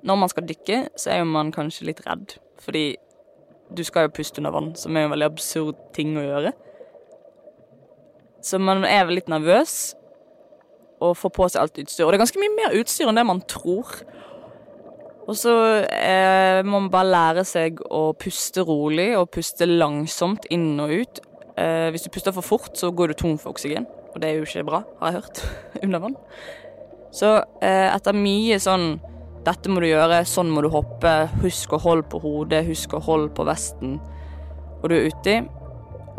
Når 0.05 0.15
man 0.15 0.31
skal 0.31 0.47
dykke, 0.47 0.79
så 0.97 1.11
er 1.13 1.21
jo 1.21 1.29
man 1.29 1.53
kanskje 1.53 1.89
litt 1.89 2.05
redd, 2.05 2.37
fordi 2.61 2.95
du 3.75 3.83
skal 3.85 4.07
jo 4.07 4.15
puste 4.17 4.41
under 4.41 4.53
vann, 4.53 4.71
som 4.77 4.97
er 4.97 5.05
en 5.05 5.13
veldig 5.13 5.29
absurd 5.29 5.77
ting 5.93 6.15
å 6.17 6.25
gjøre. 6.25 6.53
Så 8.45 8.57
man 8.61 8.85
er 8.87 9.03
vel 9.05 9.19
litt 9.19 9.29
nervøs 9.29 9.95
og 10.99 11.15
får 11.17 11.33
på 11.35 11.47
seg 11.49 11.63
alt 11.63 11.79
utstyr. 11.81 12.05
Og 12.05 12.11
det 12.11 12.19
er 12.19 12.23
ganske 12.25 12.41
mye 12.41 12.55
mer 12.57 12.75
utstyr 12.79 13.09
enn 13.09 13.19
det 13.19 13.27
man 13.27 13.41
tror. 13.49 13.99
Og 15.29 15.37
så 15.37 15.53
eh, 15.93 16.59
må 16.65 16.79
man 16.79 16.91
bare 16.93 17.11
lære 17.13 17.45
seg 17.45 17.81
å 17.85 18.09
puste 18.17 18.63
rolig 18.65 19.11
og 19.17 19.29
puste 19.35 19.67
langsomt 19.69 20.47
inn 20.53 20.71
og 20.81 20.95
ut. 21.03 21.21
Eh, 21.59 21.89
hvis 21.93 22.07
du 22.07 22.09
puster 22.13 22.33
for 22.35 22.45
fort, 22.45 22.71
så 22.79 22.89
går 22.95 23.11
du 23.11 23.19
tom 23.19 23.37
for 23.41 23.53
oksygen, 23.53 23.85
og 24.13 24.17
det 24.21 24.29
er 24.29 24.39
jo 24.39 24.47
ikke 24.47 24.65
bra, 24.71 24.81
har 25.01 25.11
jeg 25.11 25.19
hørt, 25.19 25.43
under 25.85 26.03
vann. 26.05 26.17
Så 27.13 27.35
eh, 27.65 27.87
etter 27.89 28.17
mye 28.17 28.57
sånn 28.61 28.91
dette 29.45 29.71
må 29.71 29.81
du 29.81 29.87
gjøre, 29.89 30.23
sånn 30.27 30.49
må 30.51 30.63
du 30.65 30.69
hoppe, 30.73 31.13
husk 31.43 31.73
å 31.73 31.81
holde 31.81 32.07
på 32.11 32.19
hodet, 32.23 32.65
husk 32.67 32.93
å 32.97 33.03
holde 33.03 33.31
på 33.35 33.45
vesten. 33.47 33.97
Og 34.79 34.89
du 34.91 34.97
er 34.97 35.07
uti, 35.11 35.37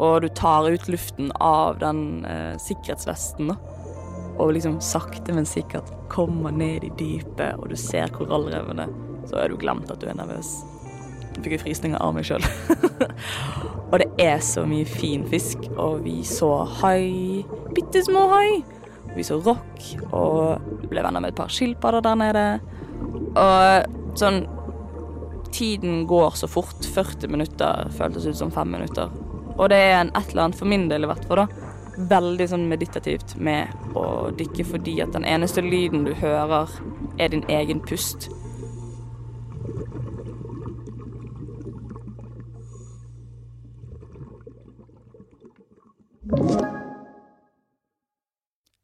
og 0.00 0.22
du 0.24 0.30
tar 0.32 0.70
ut 0.70 0.88
luften 0.88 1.28
av 1.36 1.80
den 1.82 2.24
eh, 2.28 2.54
sikkerhetsvesten, 2.62 3.52
da. 3.52 3.79
Og 4.40 4.54
liksom 4.56 4.78
sakte, 4.80 5.34
men 5.36 5.48
sikkert 5.48 5.90
kommer 6.08 6.54
ned 6.54 6.86
i 6.86 6.92
dypet, 6.96 7.58
og 7.60 7.68
du 7.70 7.76
ser 7.78 8.12
korallrevene, 8.14 8.88
så 9.28 9.42
har 9.42 9.52
du 9.52 9.58
glemt 9.60 9.90
at 9.92 10.00
du 10.00 10.08
er 10.08 10.16
nervøs. 10.16 10.54
Jeg 11.36 11.44
fikk 11.44 11.62
frysninger 11.62 12.00
av 12.02 12.14
meg 12.16 12.26
sjøl. 12.26 12.44
og 13.90 13.96
det 14.00 14.08
er 14.22 14.40
så 14.44 14.64
mye 14.68 14.88
fin 14.88 15.26
fisk, 15.28 15.68
og 15.76 16.00
vi 16.06 16.20
så 16.26 16.50
hai, 16.80 17.44
bitte 17.76 18.02
små 18.06 18.26
hai. 18.32 18.62
Vi 19.14 19.26
så 19.26 19.40
rock, 19.42 19.84
og 20.14 20.88
ble 20.88 21.04
venner 21.04 21.22
med 21.22 21.34
et 21.34 21.38
par 21.38 21.52
skilpadder 21.52 22.04
der 22.06 22.18
nede. 22.24 22.46
Og 23.38 24.18
sånn 24.18 24.46
Tiden 25.50 26.04
går 26.06 26.36
så 26.38 26.46
fort. 26.46 26.84
40 26.94 27.28
minutter 27.28 27.88
føltes 27.96 28.26
ut 28.26 28.36
som 28.38 28.52
5 28.54 28.68
minutter. 28.70 29.10
Og 29.56 29.66
det 29.72 29.80
er 29.82 29.96
en 29.98 30.12
et 30.14 30.30
eller 30.30 30.44
annet, 30.46 30.58
for 30.60 30.70
min 30.70 30.86
del 30.88 31.04
i 31.04 31.10
hvert 31.10 31.24
fall, 31.26 31.42
da, 31.42 31.69
veldig 32.08 32.46
sånn 32.50 32.68
meditativt 32.70 33.34
med 33.36 33.70
å 33.98 34.30
dykke 34.36 34.64
fordi 34.68 34.96
at 35.04 35.12
den 35.16 35.26
eneste 35.28 35.64
lyden 35.64 36.06
du 36.06 36.14
hører, 36.16 36.70
er 37.18 37.32
din 37.32 37.44
egen 37.50 37.82
pust. 37.84 38.30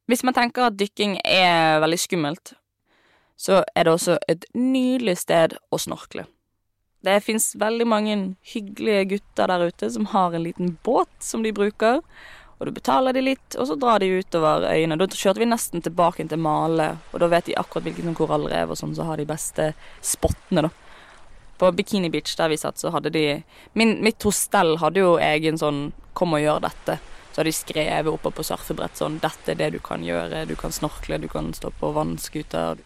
Hvis 0.06 0.22
man 0.22 0.36
tenker 0.36 0.68
at 0.68 0.78
dykking 0.78 1.18
er 1.24 1.80
veldig 1.82 1.98
skummelt, 1.98 2.54
så 3.36 3.64
er 3.74 3.84
det 3.84 3.92
også 3.92 4.16
et 4.30 4.46
nydelig 4.54 5.18
sted 5.24 5.56
å 5.70 5.78
snorkle. 5.82 6.24
Det 7.04 7.20
fins 7.22 7.52
veldig 7.58 7.86
mange 7.86 8.14
hyggelige 8.52 9.04
gutter 9.12 9.50
der 9.50 9.68
ute 9.68 9.90
som 9.92 10.08
har 10.10 10.34
en 10.34 10.46
liten 10.46 10.72
båt 10.86 11.10
som 11.22 11.44
de 11.44 11.52
bruker. 11.54 12.00
Og 12.58 12.66
du 12.66 12.72
betaler 12.72 13.12
de 13.12 13.20
litt, 13.20 13.56
og 13.60 13.66
så 13.68 13.76
drar 13.76 14.00
de 14.00 14.08
utover 14.16 14.64
øyene. 14.70 14.96
Da 14.96 15.06
kjørte 15.12 15.42
vi 15.42 15.48
nesten 15.48 15.82
tilbake 15.84 16.24
til 16.24 16.40
Male, 16.40 16.94
og 17.12 17.20
da 17.20 17.28
vet 17.28 17.50
de 17.50 17.56
akkurat 17.60 17.84
hvilke 17.84 18.04
sånn 18.04 18.16
korallrev 18.16 18.72
og 18.72 18.80
sånn 18.80 18.94
som 18.96 19.10
har 19.10 19.20
de 19.20 19.28
beste 19.28 19.72
spottene, 20.00 20.64
da. 20.64 20.72
På 21.56 21.70
Bikini 21.72 22.08
Beach 22.12 22.34
der 22.36 22.50
vi 22.52 22.58
satt, 22.60 22.80
så 22.80 22.92
hadde 22.92 23.12
de 23.12 23.42
min, 23.72 23.96
Mitt 24.04 24.24
hostell 24.24 24.76
hadde 24.80 25.00
jo 25.00 25.16
egen 25.16 25.56
sånn 25.56 25.92
'kom 26.12 26.34
og 26.34 26.40
gjør 26.40 26.60
dette'. 26.60 26.98
Så 27.32 27.40
hadde 27.40 27.48
de 27.48 27.52
skrevet 27.52 28.12
oppe 28.12 28.30
på 28.30 28.44
surfebrett 28.44 28.96
sånn 28.96 29.20
'dette 29.20 29.52
er 29.52 29.54
det 29.54 29.72
du 29.72 29.78
kan 29.78 30.02
gjøre', 30.02 30.46
du 30.46 30.56
kan 30.56 30.72
snorkle, 30.72 31.20
du 31.20 31.28
kan 31.28 31.52
stå 31.52 31.70
på 31.80 31.92
vannskuter. 31.92 32.76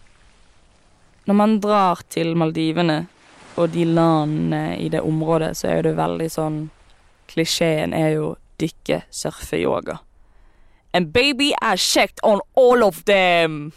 Når 1.27 1.35
man 1.35 1.59
drar 1.59 2.01
til 2.09 2.35
Maldivene 2.35 3.07
og 3.57 3.71
de 3.71 3.85
landene 3.85 4.77
i 4.79 4.89
det 4.89 5.01
området, 5.01 5.57
så 5.57 5.67
er 5.67 5.81
det 5.83 5.95
veldig 5.95 6.29
sånn 6.31 6.71
Klisjeen 7.27 7.93
er 7.93 8.15
jo 8.15 8.35
dykke, 8.61 9.01
surfe, 9.09 9.59
yoga. 9.59 9.99
And 10.93 11.13
baby, 11.13 11.53
I 11.61 11.75
checked 11.75 12.19
on 12.23 12.41
all 12.55 12.83
of 12.83 13.03
them! 13.05 13.71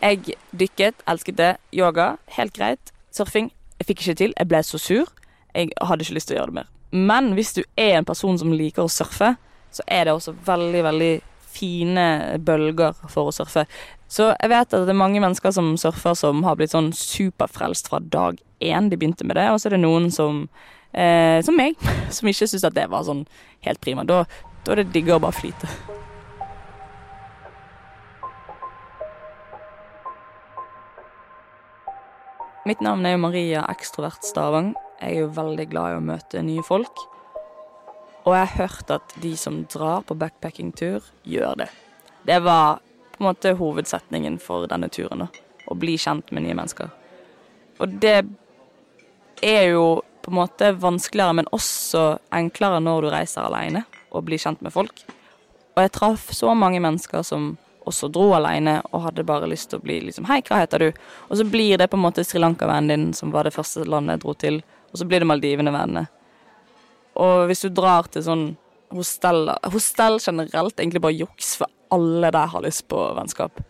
Jeg 0.00 0.36
dykket, 0.56 1.02
elsket 1.08 1.36
det. 1.36 1.54
Yoga, 1.76 2.14
helt 2.36 2.54
greit. 2.56 2.92
Surfing, 3.12 3.50
jeg 3.78 3.88
fikk 3.88 4.04
ikke 4.04 4.16
til. 4.16 4.34
Jeg 4.38 4.48
ble 4.48 4.62
så 4.64 4.80
sur. 4.80 5.10
Jeg 5.54 5.72
hadde 5.82 6.06
ikke 6.06 6.16
lyst 6.16 6.30
til 6.30 6.38
å 6.38 6.40
gjøre 6.40 6.52
det 6.52 6.58
mer. 6.60 6.70
Men 6.90 7.32
hvis 7.36 7.52
du 7.56 7.62
er 7.76 7.98
en 7.98 8.08
person 8.08 8.38
som 8.40 8.52
liker 8.54 8.86
å 8.86 8.92
surfe, 8.92 9.34
så 9.70 9.84
er 9.86 10.06
det 10.06 10.14
også 10.14 10.34
veldig, 10.46 10.82
veldig 10.88 11.12
fine 11.50 12.06
bølger 12.46 12.96
for 13.10 13.30
å 13.30 13.34
surfe. 13.34 13.66
Så 14.10 14.32
jeg 14.32 14.50
vet 14.50 14.72
at 14.74 14.86
det 14.88 14.94
er 14.94 14.98
mange 14.98 15.20
mennesker 15.22 15.52
som 15.54 15.74
surfer 15.78 16.16
som 16.18 16.42
har 16.46 16.56
blitt 16.58 16.74
sånn 16.74 16.90
superfrelst 16.96 17.90
fra 17.90 18.00
dag 18.02 18.40
én 18.60 18.90
de 18.90 18.98
begynte 18.98 19.26
med 19.26 19.38
det, 19.38 19.46
og 19.50 19.60
så 19.60 19.68
er 19.68 19.76
det 19.76 19.84
noen 19.84 20.10
som 20.14 20.44
eh, 20.92 21.38
som 21.46 21.56
meg, 21.56 21.78
som 22.14 22.28
ikke 22.30 22.46
syntes 22.46 22.66
at 22.66 22.76
det 22.76 22.88
var 22.90 23.06
sånn 23.06 23.24
helt 23.66 23.80
prima. 23.84 24.06
Da, 24.08 24.24
da 24.64 24.74
er 24.74 24.82
det 24.82 24.92
digg 24.94 25.10
å 25.12 25.20
bare 25.22 25.36
flyte. 25.36 25.70
Mitt 32.68 32.82
navn 32.84 33.06
er 33.08 33.16
jo 33.16 33.22
Maria 33.22 33.64
Ekstrovert 33.72 34.26
Stavang. 34.26 34.74
Jeg 35.00 35.16
er 35.16 35.22
jo 35.24 35.30
veldig 35.32 35.64
glad 35.72 35.94
i 35.94 35.96
å 35.96 36.04
møte 36.04 36.42
nye 36.44 36.62
folk. 36.62 37.00
Og 38.28 38.34
jeg 38.36 38.50
har 38.50 38.58
hørt 38.58 38.92
at 38.92 39.14
de 39.22 39.32
som 39.40 39.62
drar 39.72 40.04
på 40.04 40.14
backpackingtur, 40.20 41.06
gjør 41.24 41.62
det. 41.62 41.70
Det 42.28 42.36
var 42.44 42.82
på 43.14 43.22
en 43.22 43.30
måte 43.30 43.54
hovedsetningen 43.56 44.36
for 44.44 44.68
denne 44.68 44.90
turen. 44.92 45.24
Å 45.66 45.76
bli 45.78 45.96
kjent 45.98 46.28
med 46.36 46.44
nye 46.44 46.58
mennesker. 46.58 46.92
Og 47.80 47.96
det 48.02 48.18
er 49.42 49.64
jo 49.72 49.84
på 50.22 50.32
en 50.32 50.38
måte 50.40 50.72
vanskeligere, 50.80 51.36
men 51.40 51.50
også 51.54 52.18
enklere 52.34 52.80
når 52.82 53.06
du 53.06 53.10
reiser 53.14 53.46
alene 53.46 53.84
og 54.10 54.26
blir 54.26 54.40
kjent 54.42 54.62
med 54.64 54.74
folk. 54.74 55.02
Og 55.76 55.82
jeg 55.84 55.92
traff 55.96 56.30
så 56.36 56.54
mange 56.54 56.80
mennesker 56.82 57.24
som 57.26 57.54
også 57.88 58.10
dro 58.12 58.30
alene 58.36 58.78
og 58.90 59.06
hadde 59.06 59.24
bare 59.26 59.48
lyst 59.50 59.70
til 59.70 59.80
å 59.80 59.84
bli 59.84 59.96
liksom 60.04 60.26
Hei, 60.28 60.40
hva 60.46 60.60
heter 60.60 60.84
du? 60.84 60.88
Og 61.28 61.38
så 61.40 61.46
blir 61.48 61.80
det 61.80 61.88
på 61.90 61.96
en 61.98 62.04
måte 62.04 62.24
Sri 62.26 62.40
Lanka-vennen 62.42 62.90
din, 62.92 63.06
som 63.16 63.32
var 63.34 63.48
det 63.48 63.54
første 63.54 63.86
landet 63.88 64.18
jeg 64.18 64.24
dro 64.24 64.34
til. 64.44 64.60
Og 64.92 65.00
så 65.00 65.06
blir 65.08 65.22
det 65.22 65.30
Maldivene-vennene. 65.30 66.04
Og 67.20 67.46
hvis 67.48 67.64
du 67.64 67.70
drar 67.74 68.08
til 68.12 68.24
sånn 68.26 68.44
hostell 68.94 69.48
Hostell 69.70 70.18
generelt 70.22 70.80
egentlig 70.80 71.02
bare 71.02 71.18
juks, 71.18 71.54
for 71.60 71.70
alle 71.94 72.30
der 72.34 72.50
har 72.52 72.62
lyst 72.64 72.86
på 72.90 72.98
vennskap. 73.16 73.62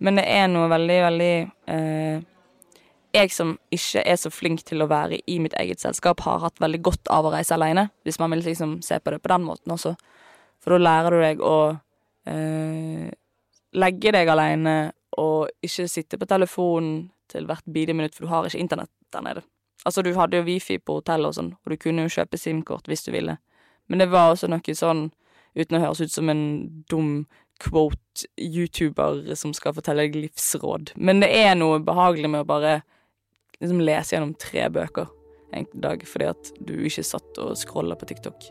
Men 0.00 0.18
det 0.18 0.26
er 0.30 0.46
noe 0.50 0.68
veldig, 0.70 0.98
veldig 1.06 1.34
eh, 1.74 2.22
Jeg 3.10 3.32
som 3.34 3.56
ikke 3.74 4.04
er 4.06 4.18
så 4.20 4.30
flink 4.30 4.62
til 4.68 4.84
å 4.84 4.88
være 4.90 5.18
i 5.26 5.38
mitt 5.42 5.54
eget 5.58 5.82
selskap, 5.82 6.22
har 6.22 6.44
hatt 6.44 6.60
veldig 6.62 6.80
godt 6.86 7.10
av 7.10 7.26
å 7.26 7.32
reise 7.34 7.56
alene, 7.56 7.88
hvis 8.06 8.20
man 8.22 8.30
vil 8.34 8.44
liksom 8.46 8.78
se 8.86 9.00
på 9.02 9.10
det 9.10 9.18
på 9.22 9.32
den 9.32 9.46
måten 9.48 9.74
også. 9.74 9.96
For 10.62 10.76
da 10.76 10.82
lærer 10.84 11.16
du 11.16 11.24
deg 11.24 11.42
å 11.42 11.56
eh, 12.30 13.08
legge 13.80 14.12
deg 14.14 14.30
alene 14.30 14.76
og 15.18 15.50
ikke 15.64 15.88
sitte 15.90 16.20
på 16.20 16.28
telefonen 16.30 17.08
til 17.30 17.46
hvert 17.48 17.66
bidige 17.66 17.96
minutt, 17.98 18.14
for 18.14 18.26
du 18.26 18.30
har 18.30 18.46
ikke 18.46 18.62
internett 18.62 18.92
der 19.10 19.26
nede. 19.26 19.42
Altså, 19.84 20.02
du 20.02 20.12
hadde 20.14 20.38
jo 20.38 20.46
wifi 20.46 20.78
på 20.78 21.00
hotellet 21.00 21.30
og 21.30 21.36
sånn, 21.36 21.54
og 21.56 21.72
du 21.72 21.78
kunne 21.80 22.04
jo 22.04 22.14
kjøpe 22.14 22.38
SIM-kort 22.38 22.90
hvis 22.90 23.06
du 23.06 23.10
ville. 23.14 23.38
Men 23.90 24.02
det 24.02 24.10
var 24.12 24.30
også 24.30 24.50
noe 24.50 24.74
sånn, 24.76 25.08
uten 25.58 25.78
å 25.78 25.82
høres 25.82 26.02
ut 26.04 26.12
som 26.14 26.30
en 26.30 26.44
dum 26.90 27.24
quote-youtuber 27.60 29.34
som 29.36 29.52
skal 29.56 29.74
fortelle 29.76 30.06
deg 30.06 30.18
livsråd, 30.28 30.94
men 30.96 31.20
det 31.24 31.28
er 31.42 31.56
noe 31.58 31.80
behagelig 31.84 32.30
med 32.32 32.44
å 32.44 32.48
bare 32.48 32.74
liksom 33.60 33.80
lese 33.84 34.16
gjennom 34.16 34.34
tre 34.40 34.68
bøker 34.72 35.10
en 35.52 35.66
dag, 35.82 36.02
fordi 36.06 36.30
at 36.30 36.52
du 36.62 36.74
ikke 36.86 37.04
satt 37.04 37.40
og 37.42 37.56
scrolla 37.58 37.96
på 37.98 38.08
TikTok. 38.08 38.46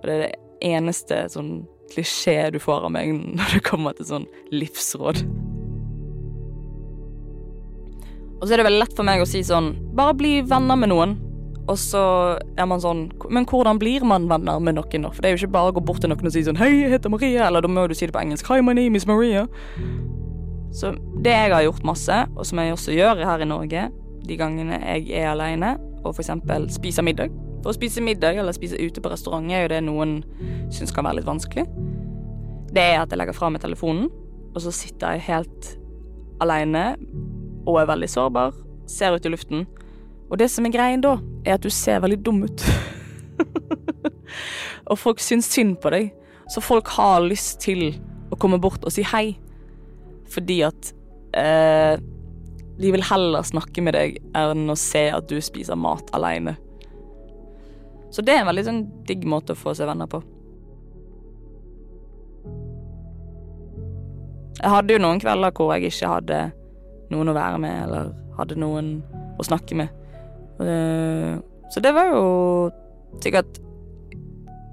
Og 0.00 0.06
det 0.06 0.14
er 0.14 0.24
det 0.26 0.68
eneste 0.74 1.24
sånn 1.32 1.64
klisjé 1.92 2.50
du 2.52 2.60
får 2.62 2.86
av 2.86 2.94
meg 2.94 3.12
når 3.38 3.56
det 3.56 3.64
kommer 3.66 3.96
til 3.96 4.08
sånn 4.08 4.26
livsråd. 4.52 5.24
Og 8.40 8.48
så 8.48 8.54
er 8.54 8.60
det 8.60 8.66
veldig 8.66 8.82
lett 8.82 8.96
for 8.96 9.06
meg 9.08 9.22
å 9.22 9.28
si 9.28 9.40
sånn 9.46 9.70
Bare 9.96 10.12
bli 10.18 10.34
venner 10.44 10.76
med 10.76 10.90
noen. 10.90 11.14
Og 11.70 11.78
så 11.80 12.02
er 12.60 12.66
man 12.68 12.82
sånn 12.82 13.06
Men 13.32 13.46
hvordan 13.48 13.78
blir 13.80 14.04
man 14.04 14.26
venner 14.28 14.58
med 14.60 14.76
noen, 14.76 15.06
da? 15.06 15.12
For 15.14 15.24
det 15.24 15.30
er 15.30 15.36
jo 15.36 15.38
ikke 15.38 15.54
bare 15.54 15.70
å 15.72 15.76
gå 15.78 15.84
bort 15.88 16.02
til 16.04 16.12
noen 16.12 16.28
og 16.28 16.34
si 16.34 16.42
sånn 16.44 16.58
Hei, 16.60 16.68
jeg 16.82 16.92
heter 16.92 17.14
Maria. 17.14 17.46
Eller 17.46 17.64
da 17.64 17.70
må 17.72 17.86
du 17.88 17.94
si 17.96 18.04
det 18.04 18.12
på 18.12 18.20
engelsk. 18.20 18.50
Hi, 18.50 18.60
my 18.60 18.74
name 18.76 19.00
is 19.00 19.06
Maria. 19.08 19.46
Så 20.74 20.92
det 21.24 21.32
jeg 21.32 21.54
har 21.54 21.64
gjort 21.64 21.86
masse, 21.86 22.18
og 22.34 22.44
som 22.44 22.60
jeg 22.60 22.74
også 22.74 22.96
gjør 22.98 23.22
her 23.24 23.44
i 23.44 23.48
Norge, 23.48 23.86
de 24.24 24.38
gangene 24.40 24.78
jeg 24.80 25.10
er 25.12 25.30
aleine 25.32 25.74
og 26.04 26.14
f.eks. 26.14 26.30
spiser 26.76 27.04
middag 27.06 27.32
For 27.62 27.72
å 27.72 27.76
spise 27.76 28.02
middag 28.04 28.38
eller 28.40 28.56
spise 28.56 28.80
ute 28.80 29.00
på 29.00 29.12
restaurant 29.12 29.52
er 29.52 29.64
jo 29.64 29.72
det 29.72 29.80
noen 29.86 30.18
syns 30.72 30.92
kan 30.92 31.06
være 31.06 31.20
litt 31.20 31.28
vanskelig. 31.28 31.64
Det 32.74 32.82
er 32.82 32.98
at 33.00 33.12
jeg 33.12 33.20
legger 33.20 33.36
fra 33.36 33.48
meg 33.52 33.62
telefonen, 33.62 34.10
og 34.52 34.60
så 34.60 34.72
sitter 34.74 35.14
jeg 35.14 35.26
helt 35.28 35.70
aleine 36.42 36.84
og 37.64 37.78
er 37.80 37.88
veldig 37.88 38.10
sårbar, 38.10 38.52
ser 38.90 39.16
ut 39.16 39.24
i 39.24 39.32
luften. 39.32 39.64
Og 40.28 40.38
det 40.40 40.50
som 40.52 40.66
er 40.66 40.74
greien 40.74 41.04
da, 41.04 41.16
er 41.46 41.56
at 41.56 41.64
du 41.64 41.70
ser 41.72 42.02
veldig 42.04 42.20
dum 42.26 42.42
ut. 42.44 42.64
og 44.90 44.98
folk 45.00 45.22
syns 45.22 45.48
synd 45.52 45.78
på 45.80 45.92
deg. 45.94 46.10
Så 46.52 46.60
folk 46.60 46.90
har 46.98 47.24
lyst 47.24 47.62
til 47.64 47.94
å 48.32 48.38
komme 48.40 48.60
bort 48.60 48.84
og 48.84 48.92
si 48.92 49.04
hei. 49.08 49.38
Fordi 50.34 50.60
at 50.66 50.90
eh, 51.38 51.96
de 52.80 52.90
vil 52.90 53.04
heller 53.06 53.46
snakke 53.46 53.82
med 53.84 53.94
deg 53.94 54.18
enn 54.34 54.70
å 54.70 54.78
se 54.78 55.06
at 55.14 55.28
du 55.30 55.38
spiser 55.44 55.78
mat 55.78 56.08
aleine. 56.16 56.56
Så 58.14 58.22
det 58.22 58.34
er 58.34 58.42
en 58.42 58.50
veldig 58.50 58.64
sånn 58.66 58.84
digg 59.06 59.24
måte 59.26 59.54
å 59.54 59.58
få 59.58 59.74
seg 59.74 59.88
venner 59.90 60.10
på. 60.10 60.20
Jeg 64.60 64.70
hadde 64.70 64.94
jo 64.94 65.02
noen 65.02 65.20
kvelder 65.22 65.54
hvor 65.54 65.74
jeg 65.74 65.90
ikke 65.90 66.10
hadde 66.12 66.38
noen 67.12 67.30
å 67.30 67.36
være 67.36 67.58
med, 67.62 67.80
eller 67.86 68.12
hadde 68.38 68.58
noen 68.58 68.94
å 69.38 69.46
snakke 69.46 69.76
med. 69.78 69.90
Eh, 70.62 71.34
så 71.74 71.82
det 71.82 71.90
var 71.94 72.12
jo 72.12 72.26
sikkert 73.18 73.58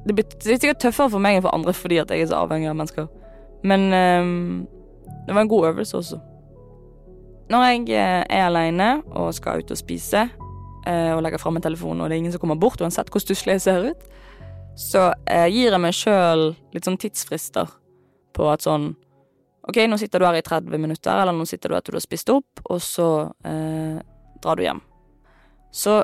Det 0.05 0.13
blir 0.13 0.25
sikkert 0.41 0.81
tøffere 0.81 1.09
for 1.13 1.21
meg 1.21 1.37
enn 1.37 1.43
for 1.45 1.53
andre 1.53 1.73
fordi 1.73 1.97
at 2.01 2.09
jeg 2.13 2.23
er 2.23 2.29
så 2.29 2.39
avhengig 2.41 2.69
av 2.71 2.77
mennesker. 2.77 3.09
Men 3.61 3.83
um, 3.93 4.67
det 5.27 5.35
var 5.35 5.43
en 5.43 5.51
god 5.51 5.67
øvelse 5.67 5.97
også. 5.97 6.17
Når 7.51 7.65
jeg 7.67 7.83
eh, 7.99 8.21
er 8.31 8.45
aleine 8.47 8.89
og 9.11 9.33
skal 9.35 9.59
ut 9.59 9.73
og 9.73 9.79
spise, 9.79 10.23
uh, 10.87 11.11
og 11.17 11.21
legger 11.25 11.41
fram 11.41 11.57
en 11.59 11.65
telefon, 11.65 11.99
og 11.99 12.07
det 12.07 12.15
er 12.15 12.21
ingen 12.23 12.33
som 12.33 12.41
kommer 12.41 12.59
bort, 12.59 12.81
uansett 12.81 13.11
hvor 13.11 13.23
stusslig 13.23 13.57
jeg 13.57 13.65
ser 13.65 13.89
ut, 13.91 14.05
så 14.79 15.09
uh, 15.11 15.47
gir 15.51 15.73
jeg 15.73 15.81
meg 15.83 15.97
sjøl 15.97 16.51
litt 16.71 16.87
sånn 16.87 16.99
tidsfrister 17.01 17.73
på 18.35 18.47
at 18.47 18.63
sånn 18.63 18.93
OK, 19.69 19.77
nå 19.85 19.97
sitter 20.01 20.21
du 20.21 20.25
her 20.25 20.39
i 20.39 20.45
30 20.45 20.81
minutter, 20.81 21.13
eller 21.21 21.35
nå 21.35 21.45
sitter 21.45 21.69
du 21.69 21.77
etter 21.77 21.93
du 21.93 21.99
har 21.99 22.03
spist 22.03 22.31
opp, 22.33 22.63
og 22.65 22.79
så 22.81 23.07
eh, 23.45 23.99
drar 24.41 24.57
du 24.57 24.63
hjem. 24.65 24.79
Så 25.69 25.99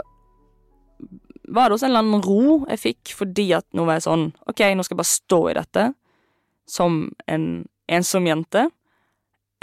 var 1.49 1.65
det 1.65 1.77
også 1.77 1.87
en 1.87 1.95
eller 1.95 2.03
annen 2.03 2.21
ro 2.21 2.57
jeg 2.67 2.81
fikk 2.83 3.13
fordi 3.17 3.47
at 3.57 3.65
nå 3.73 3.87
var 3.87 3.97
jeg 3.97 4.05
sånn 4.05 4.25
OK, 4.51 4.61
nå 4.75 4.85
skal 4.85 4.93
jeg 4.93 5.01
bare 5.01 5.09
stå 5.09 5.39
i 5.49 5.55
dette 5.57 5.85
som 6.69 6.99
en 7.25 7.47
ensom 7.97 8.27
jente. 8.29 8.67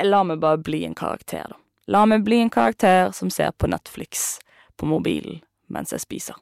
La 0.03 0.25
meg 0.26 0.43
bare 0.43 0.59
bli 0.64 0.83
en 0.88 0.97
karakter, 0.99 1.47
da. 1.53 1.63
La 1.91 2.05
meg 2.09 2.25
bli 2.25 2.41
en 2.41 2.53
karakter 2.53 3.12
som 3.12 3.31
ser 3.33 3.53
på 3.59 3.69
Netflix 3.71 4.38
på 4.81 4.88
mobilen 4.88 5.43
mens 5.73 5.93
jeg 5.93 6.03
spiser. 6.05 6.37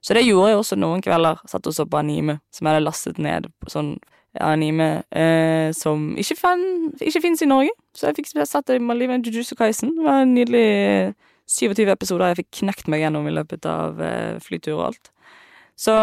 Så 0.00 0.14
det 0.16 0.24
gjorde 0.24 0.48
jeg 0.48 0.60
også 0.60 0.78
noen 0.78 1.02
kvelder. 1.04 1.40
Satt 1.48 1.66
og 1.68 1.74
så 1.76 1.84
på 1.84 1.98
anime 2.00 2.38
som 2.54 2.66
jeg 2.66 2.74
hadde 2.74 2.86
lastet 2.86 3.18
ned 3.20 3.50
på 3.60 3.72
sånn 3.72 3.98
anime 4.40 5.02
eh, 5.10 5.72
som 5.74 6.14
ikke, 6.20 6.36
fan, 6.38 6.62
ikke 7.02 7.22
finnes 7.26 7.42
i 7.44 7.50
Norge. 7.50 7.74
Så 7.96 8.08
jeg 8.08 8.20
fikk 8.20 8.30
satt 8.48 8.70
det 8.70 8.78
i 8.78 8.84
Maldivene. 8.84 9.24
Jujutsu 9.26 9.56
Kaisen. 9.58 9.92
Det 9.98 10.06
var 10.06 10.22
en 10.22 10.34
nydelig 10.36 11.14
27 11.50 11.90
episoder 11.90 12.30
jeg 12.30 12.40
fikk 12.44 12.50
knekt 12.62 12.90
meg 12.90 13.04
gjennom 13.04 13.26
i 13.26 13.34
løpet 13.34 13.66
av 13.68 14.00
eh, 14.04 14.38
flytur 14.42 14.78
og 14.78 14.84
alt. 14.90 15.12
Så 15.76 15.96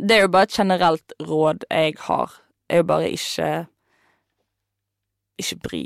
det 0.00 0.16
er 0.16 0.24
jo 0.26 0.32
bare 0.32 0.48
et 0.48 0.56
generelt 0.56 1.16
råd 1.24 1.66
jeg 1.70 1.96
har. 2.06 2.36
Er 2.70 2.82
jo 2.82 2.88
bare 2.92 3.10
ikke 3.10 3.50
Ikke 5.40 5.56
bry 5.64 5.84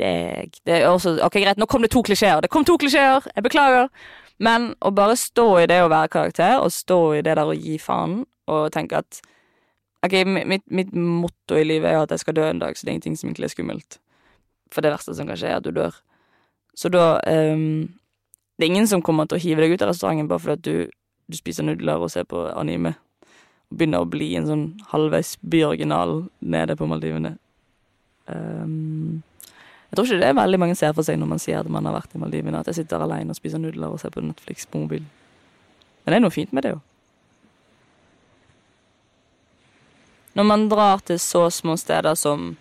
deg. 0.00 0.58
Det 0.64 0.80
er 0.80 0.88
også 0.88 1.18
Ok, 1.24 1.38
greit, 1.42 1.60
nå 1.60 1.68
kom 1.70 1.84
det 1.84 1.92
to 1.92 2.02
klisjeer. 2.06 2.40
Det 2.44 2.50
kom 2.52 2.64
to 2.66 2.78
klisjeer! 2.80 3.26
Jeg 3.34 3.44
beklager. 3.44 3.90
Men 4.42 4.72
å 4.82 4.90
bare 4.94 5.14
stå 5.18 5.46
i 5.62 5.68
det 5.70 5.78
å 5.84 5.90
være 5.92 6.10
karakter, 6.10 6.56
og 6.58 6.72
stå 6.74 6.98
i 7.18 7.22
det 7.22 7.36
der 7.38 7.46
å 7.46 7.54
gi 7.54 7.76
faen, 7.78 8.22
og 8.50 8.72
tenke 8.74 8.98
at 9.04 9.22
Ok, 10.04 10.12
mitt, 10.28 10.66
mitt, 10.68 10.90
motto 10.92 11.56
i 11.56 11.64
livet 11.64 11.88
er 11.88 12.02
at 12.02 12.10
jeg 12.12 12.20
skal 12.20 12.34
dø 12.36 12.42
en 12.44 12.58
dag, 12.60 12.76
så 12.76 12.84
det 12.84 12.90
er 12.90 12.96
ingenting 12.98 13.14
som 13.16 13.30
egentlig 13.30 13.46
er 13.46 13.52
skummelt. 13.54 13.94
For 14.68 14.84
det 14.84 14.90
verste 14.92 15.14
som 15.16 15.30
kan 15.30 15.38
skje, 15.40 15.48
er 15.48 15.62
at 15.62 15.64
du 15.64 15.70
dør. 15.72 15.96
Så 16.76 16.90
da 16.92 17.22
um, 17.24 17.88
Det 18.58 18.66
er 18.66 18.70
ingen 18.70 18.86
som 18.90 19.02
kommer 19.02 19.24
til 19.24 19.38
å 19.38 19.42
hive 19.42 19.64
deg 19.64 19.72
ut 19.72 19.82
av 19.82 19.88
restauranten 19.88 20.28
bare 20.28 20.42
fordi 20.42 20.58
at 20.58 20.66
du, 20.66 20.92
du 21.32 21.36
spiser 21.38 21.64
nudler 21.64 22.04
og 22.04 22.12
ser 22.12 22.28
på 22.28 22.42
anime. 22.52 22.92
Begynner 23.72 24.04
å 24.04 24.10
bli 24.10 24.28
en 24.36 24.46
sånn 24.46 24.66
halvveis 24.92 25.38
byoriginal 25.40 26.26
nede 26.38 26.76
på 26.76 26.86
Maldivene. 26.90 27.38
Um, 28.26 29.22
jeg 29.90 29.98
tror 29.98 30.08
ikke 30.08 30.20
det 30.22 30.28
er 30.28 30.38
veldig 30.38 30.58
mange 30.58 30.74
ser 30.78 30.94
for 30.96 31.06
seg 31.06 31.20
når 31.20 31.28
man 31.30 31.42
sier 31.42 31.60
at 31.60 31.70
man 31.70 31.86
har 31.86 31.94
vært 31.94 32.16
i 32.16 32.18
Maldivene, 32.18 32.58
at 32.58 32.70
jeg 32.70 32.80
sitter 32.80 33.04
alene 33.04 33.30
og 33.30 33.38
spiser 33.38 33.60
nudler 33.62 33.92
og 33.92 34.00
ser 34.02 34.10
på 34.14 34.24
Netflix 34.24 34.66
på 34.66 34.80
mobilen. 34.82 35.06
Men 36.04 36.12
det 36.12 36.18
er 36.18 36.24
noe 36.24 36.34
fint 36.34 36.52
med 36.56 36.66
det 36.66 36.74
jo. 36.74 36.80
Når 40.34 40.48
man 40.50 40.66
drar 40.68 41.04
til 41.06 41.20
så 41.22 41.46
små 41.54 41.76
steder 41.78 42.18
som 42.18 42.56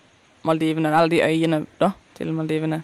Maldivene, 0.45 0.91
eller 0.91 1.09
de 1.09 1.23
øyene 1.25 1.63
da, 1.79 1.93
til 2.13 2.33
Maldivene, 2.37 2.83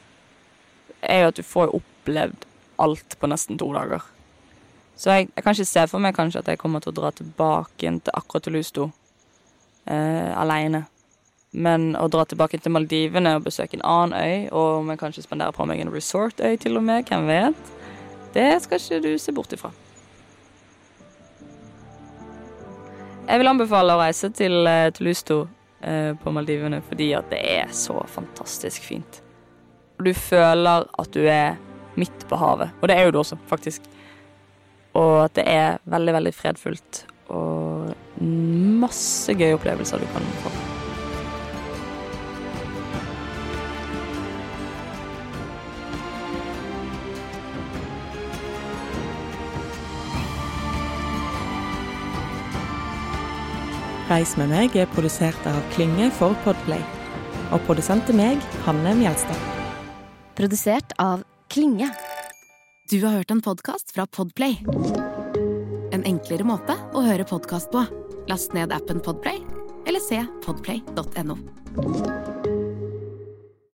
er 1.01 1.21
jo 1.21 1.27
at 1.29 1.37
du 1.37 1.45
får 1.45 1.75
opplevd 1.75 2.47
alt 2.81 3.19
på 3.19 3.29
nesten 3.29 3.59
to 3.59 3.69
dager. 3.75 4.01
Så 4.99 5.13
jeg, 5.13 5.29
jeg 5.35 5.43
kan 5.43 5.55
ikke 5.55 5.69
se 5.69 5.83
for 5.91 6.03
meg 6.03 6.15
kanskje 6.17 6.41
at 6.41 6.49
jeg 6.51 6.59
kommer 6.59 6.81
til 6.83 6.91
å 6.91 6.97
dra 7.03 7.11
tilbake 7.15 7.85
igjen 7.85 8.01
til 8.03 8.17
akkurat 8.17 8.47
til 8.47 8.57
Lusto 8.57 8.89
eh, 9.85 10.33
aleine. 10.33 10.87
Men 11.51 11.95
å 11.97 12.05
dra 12.11 12.25
tilbake 12.29 12.59
til 12.61 12.73
Maldivene 12.75 13.33
og 13.39 13.47
besøke 13.47 13.79
en 13.79 13.85
annen 13.87 14.13
øy, 14.13 14.49
og 14.53 14.83
om 14.83 14.91
jeg 14.91 15.01
kanskje 15.01 15.25
spanderer 15.25 15.55
på 15.55 15.65
meg 15.65 15.81
en 15.81 15.93
resortøy 15.93 16.59
til 16.61 16.77
og 16.77 16.85
med, 16.85 17.09
hvem 17.09 17.25
vet, 17.29 17.71
det 18.35 18.49
skal 18.61 18.81
ikke 18.81 18.99
du 19.07 19.13
se 19.17 19.33
bort 19.33 19.53
ifra. 19.55 19.71
Jeg 23.29 23.41
vil 23.41 23.49
anbefale 23.49 23.93
å 23.93 24.01
reise 24.01 24.29
til, 24.33 24.69
Tulusto 24.97 25.43
eh, 25.85 26.13
på 26.17 26.33
Maldivene 26.33 26.81
fordi 26.85 27.11
at 27.17 27.29
det 27.33 27.41
er 27.45 27.73
så 27.73 27.97
fantastisk 28.09 28.85
fint. 28.85 29.21
Du 30.01 30.13
føler 30.13 30.85
at 30.85 31.13
du 31.13 31.25
er 31.25 31.57
midt 31.99 32.25
på 32.29 32.37
havet, 32.39 32.73
og 32.79 32.89
det 32.89 32.97
er 32.97 33.09
jo 33.09 33.13
du 33.13 33.21
også, 33.21 33.37
faktisk. 33.49 33.85
Og 34.97 35.25
at 35.25 35.37
det 35.37 35.45
er 35.49 35.81
veldig, 35.89 36.15
veldig 36.21 36.33
fredfullt 36.37 37.03
og 37.29 37.93
masse 38.19 39.33
gøye 39.37 39.57
opplevelser 39.57 40.01
du 40.01 40.09
kan 40.13 40.33
få. 40.43 40.58
Reis 54.09 54.31
med 54.39 54.49
meg 54.49 54.73
er 54.73 54.87
produsert 54.89 55.43
av 55.45 55.59
Klynge 55.75 56.07
for 56.17 56.33
Podplay. 56.41 56.81
Og 57.53 57.61
produsent 57.67 58.09
er 58.09 58.17
meg, 58.17 58.47
Hanne 58.65 58.95
Mjelstad. 58.97 59.37
Produsert 60.39 60.95
av 60.97 61.21
Klinge. 61.53 61.91
Du 62.89 62.97
har 63.03 63.19
hørt 63.19 63.29
en 63.29 63.43
podkast 63.45 63.93
fra 63.93 64.07
Podplay. 64.09 64.57
En 65.93 66.07
enklere 66.09 66.47
måte 66.47 66.73
å 66.97 67.05
høre 67.05 67.27
podkast 67.29 67.69
på. 67.69 67.85
Last 68.31 68.57
ned 68.57 68.73
appen 68.73 68.97
Podplay, 69.05 69.43
eller 69.85 70.01
se 70.01 70.23
podplay.no. 70.41 71.37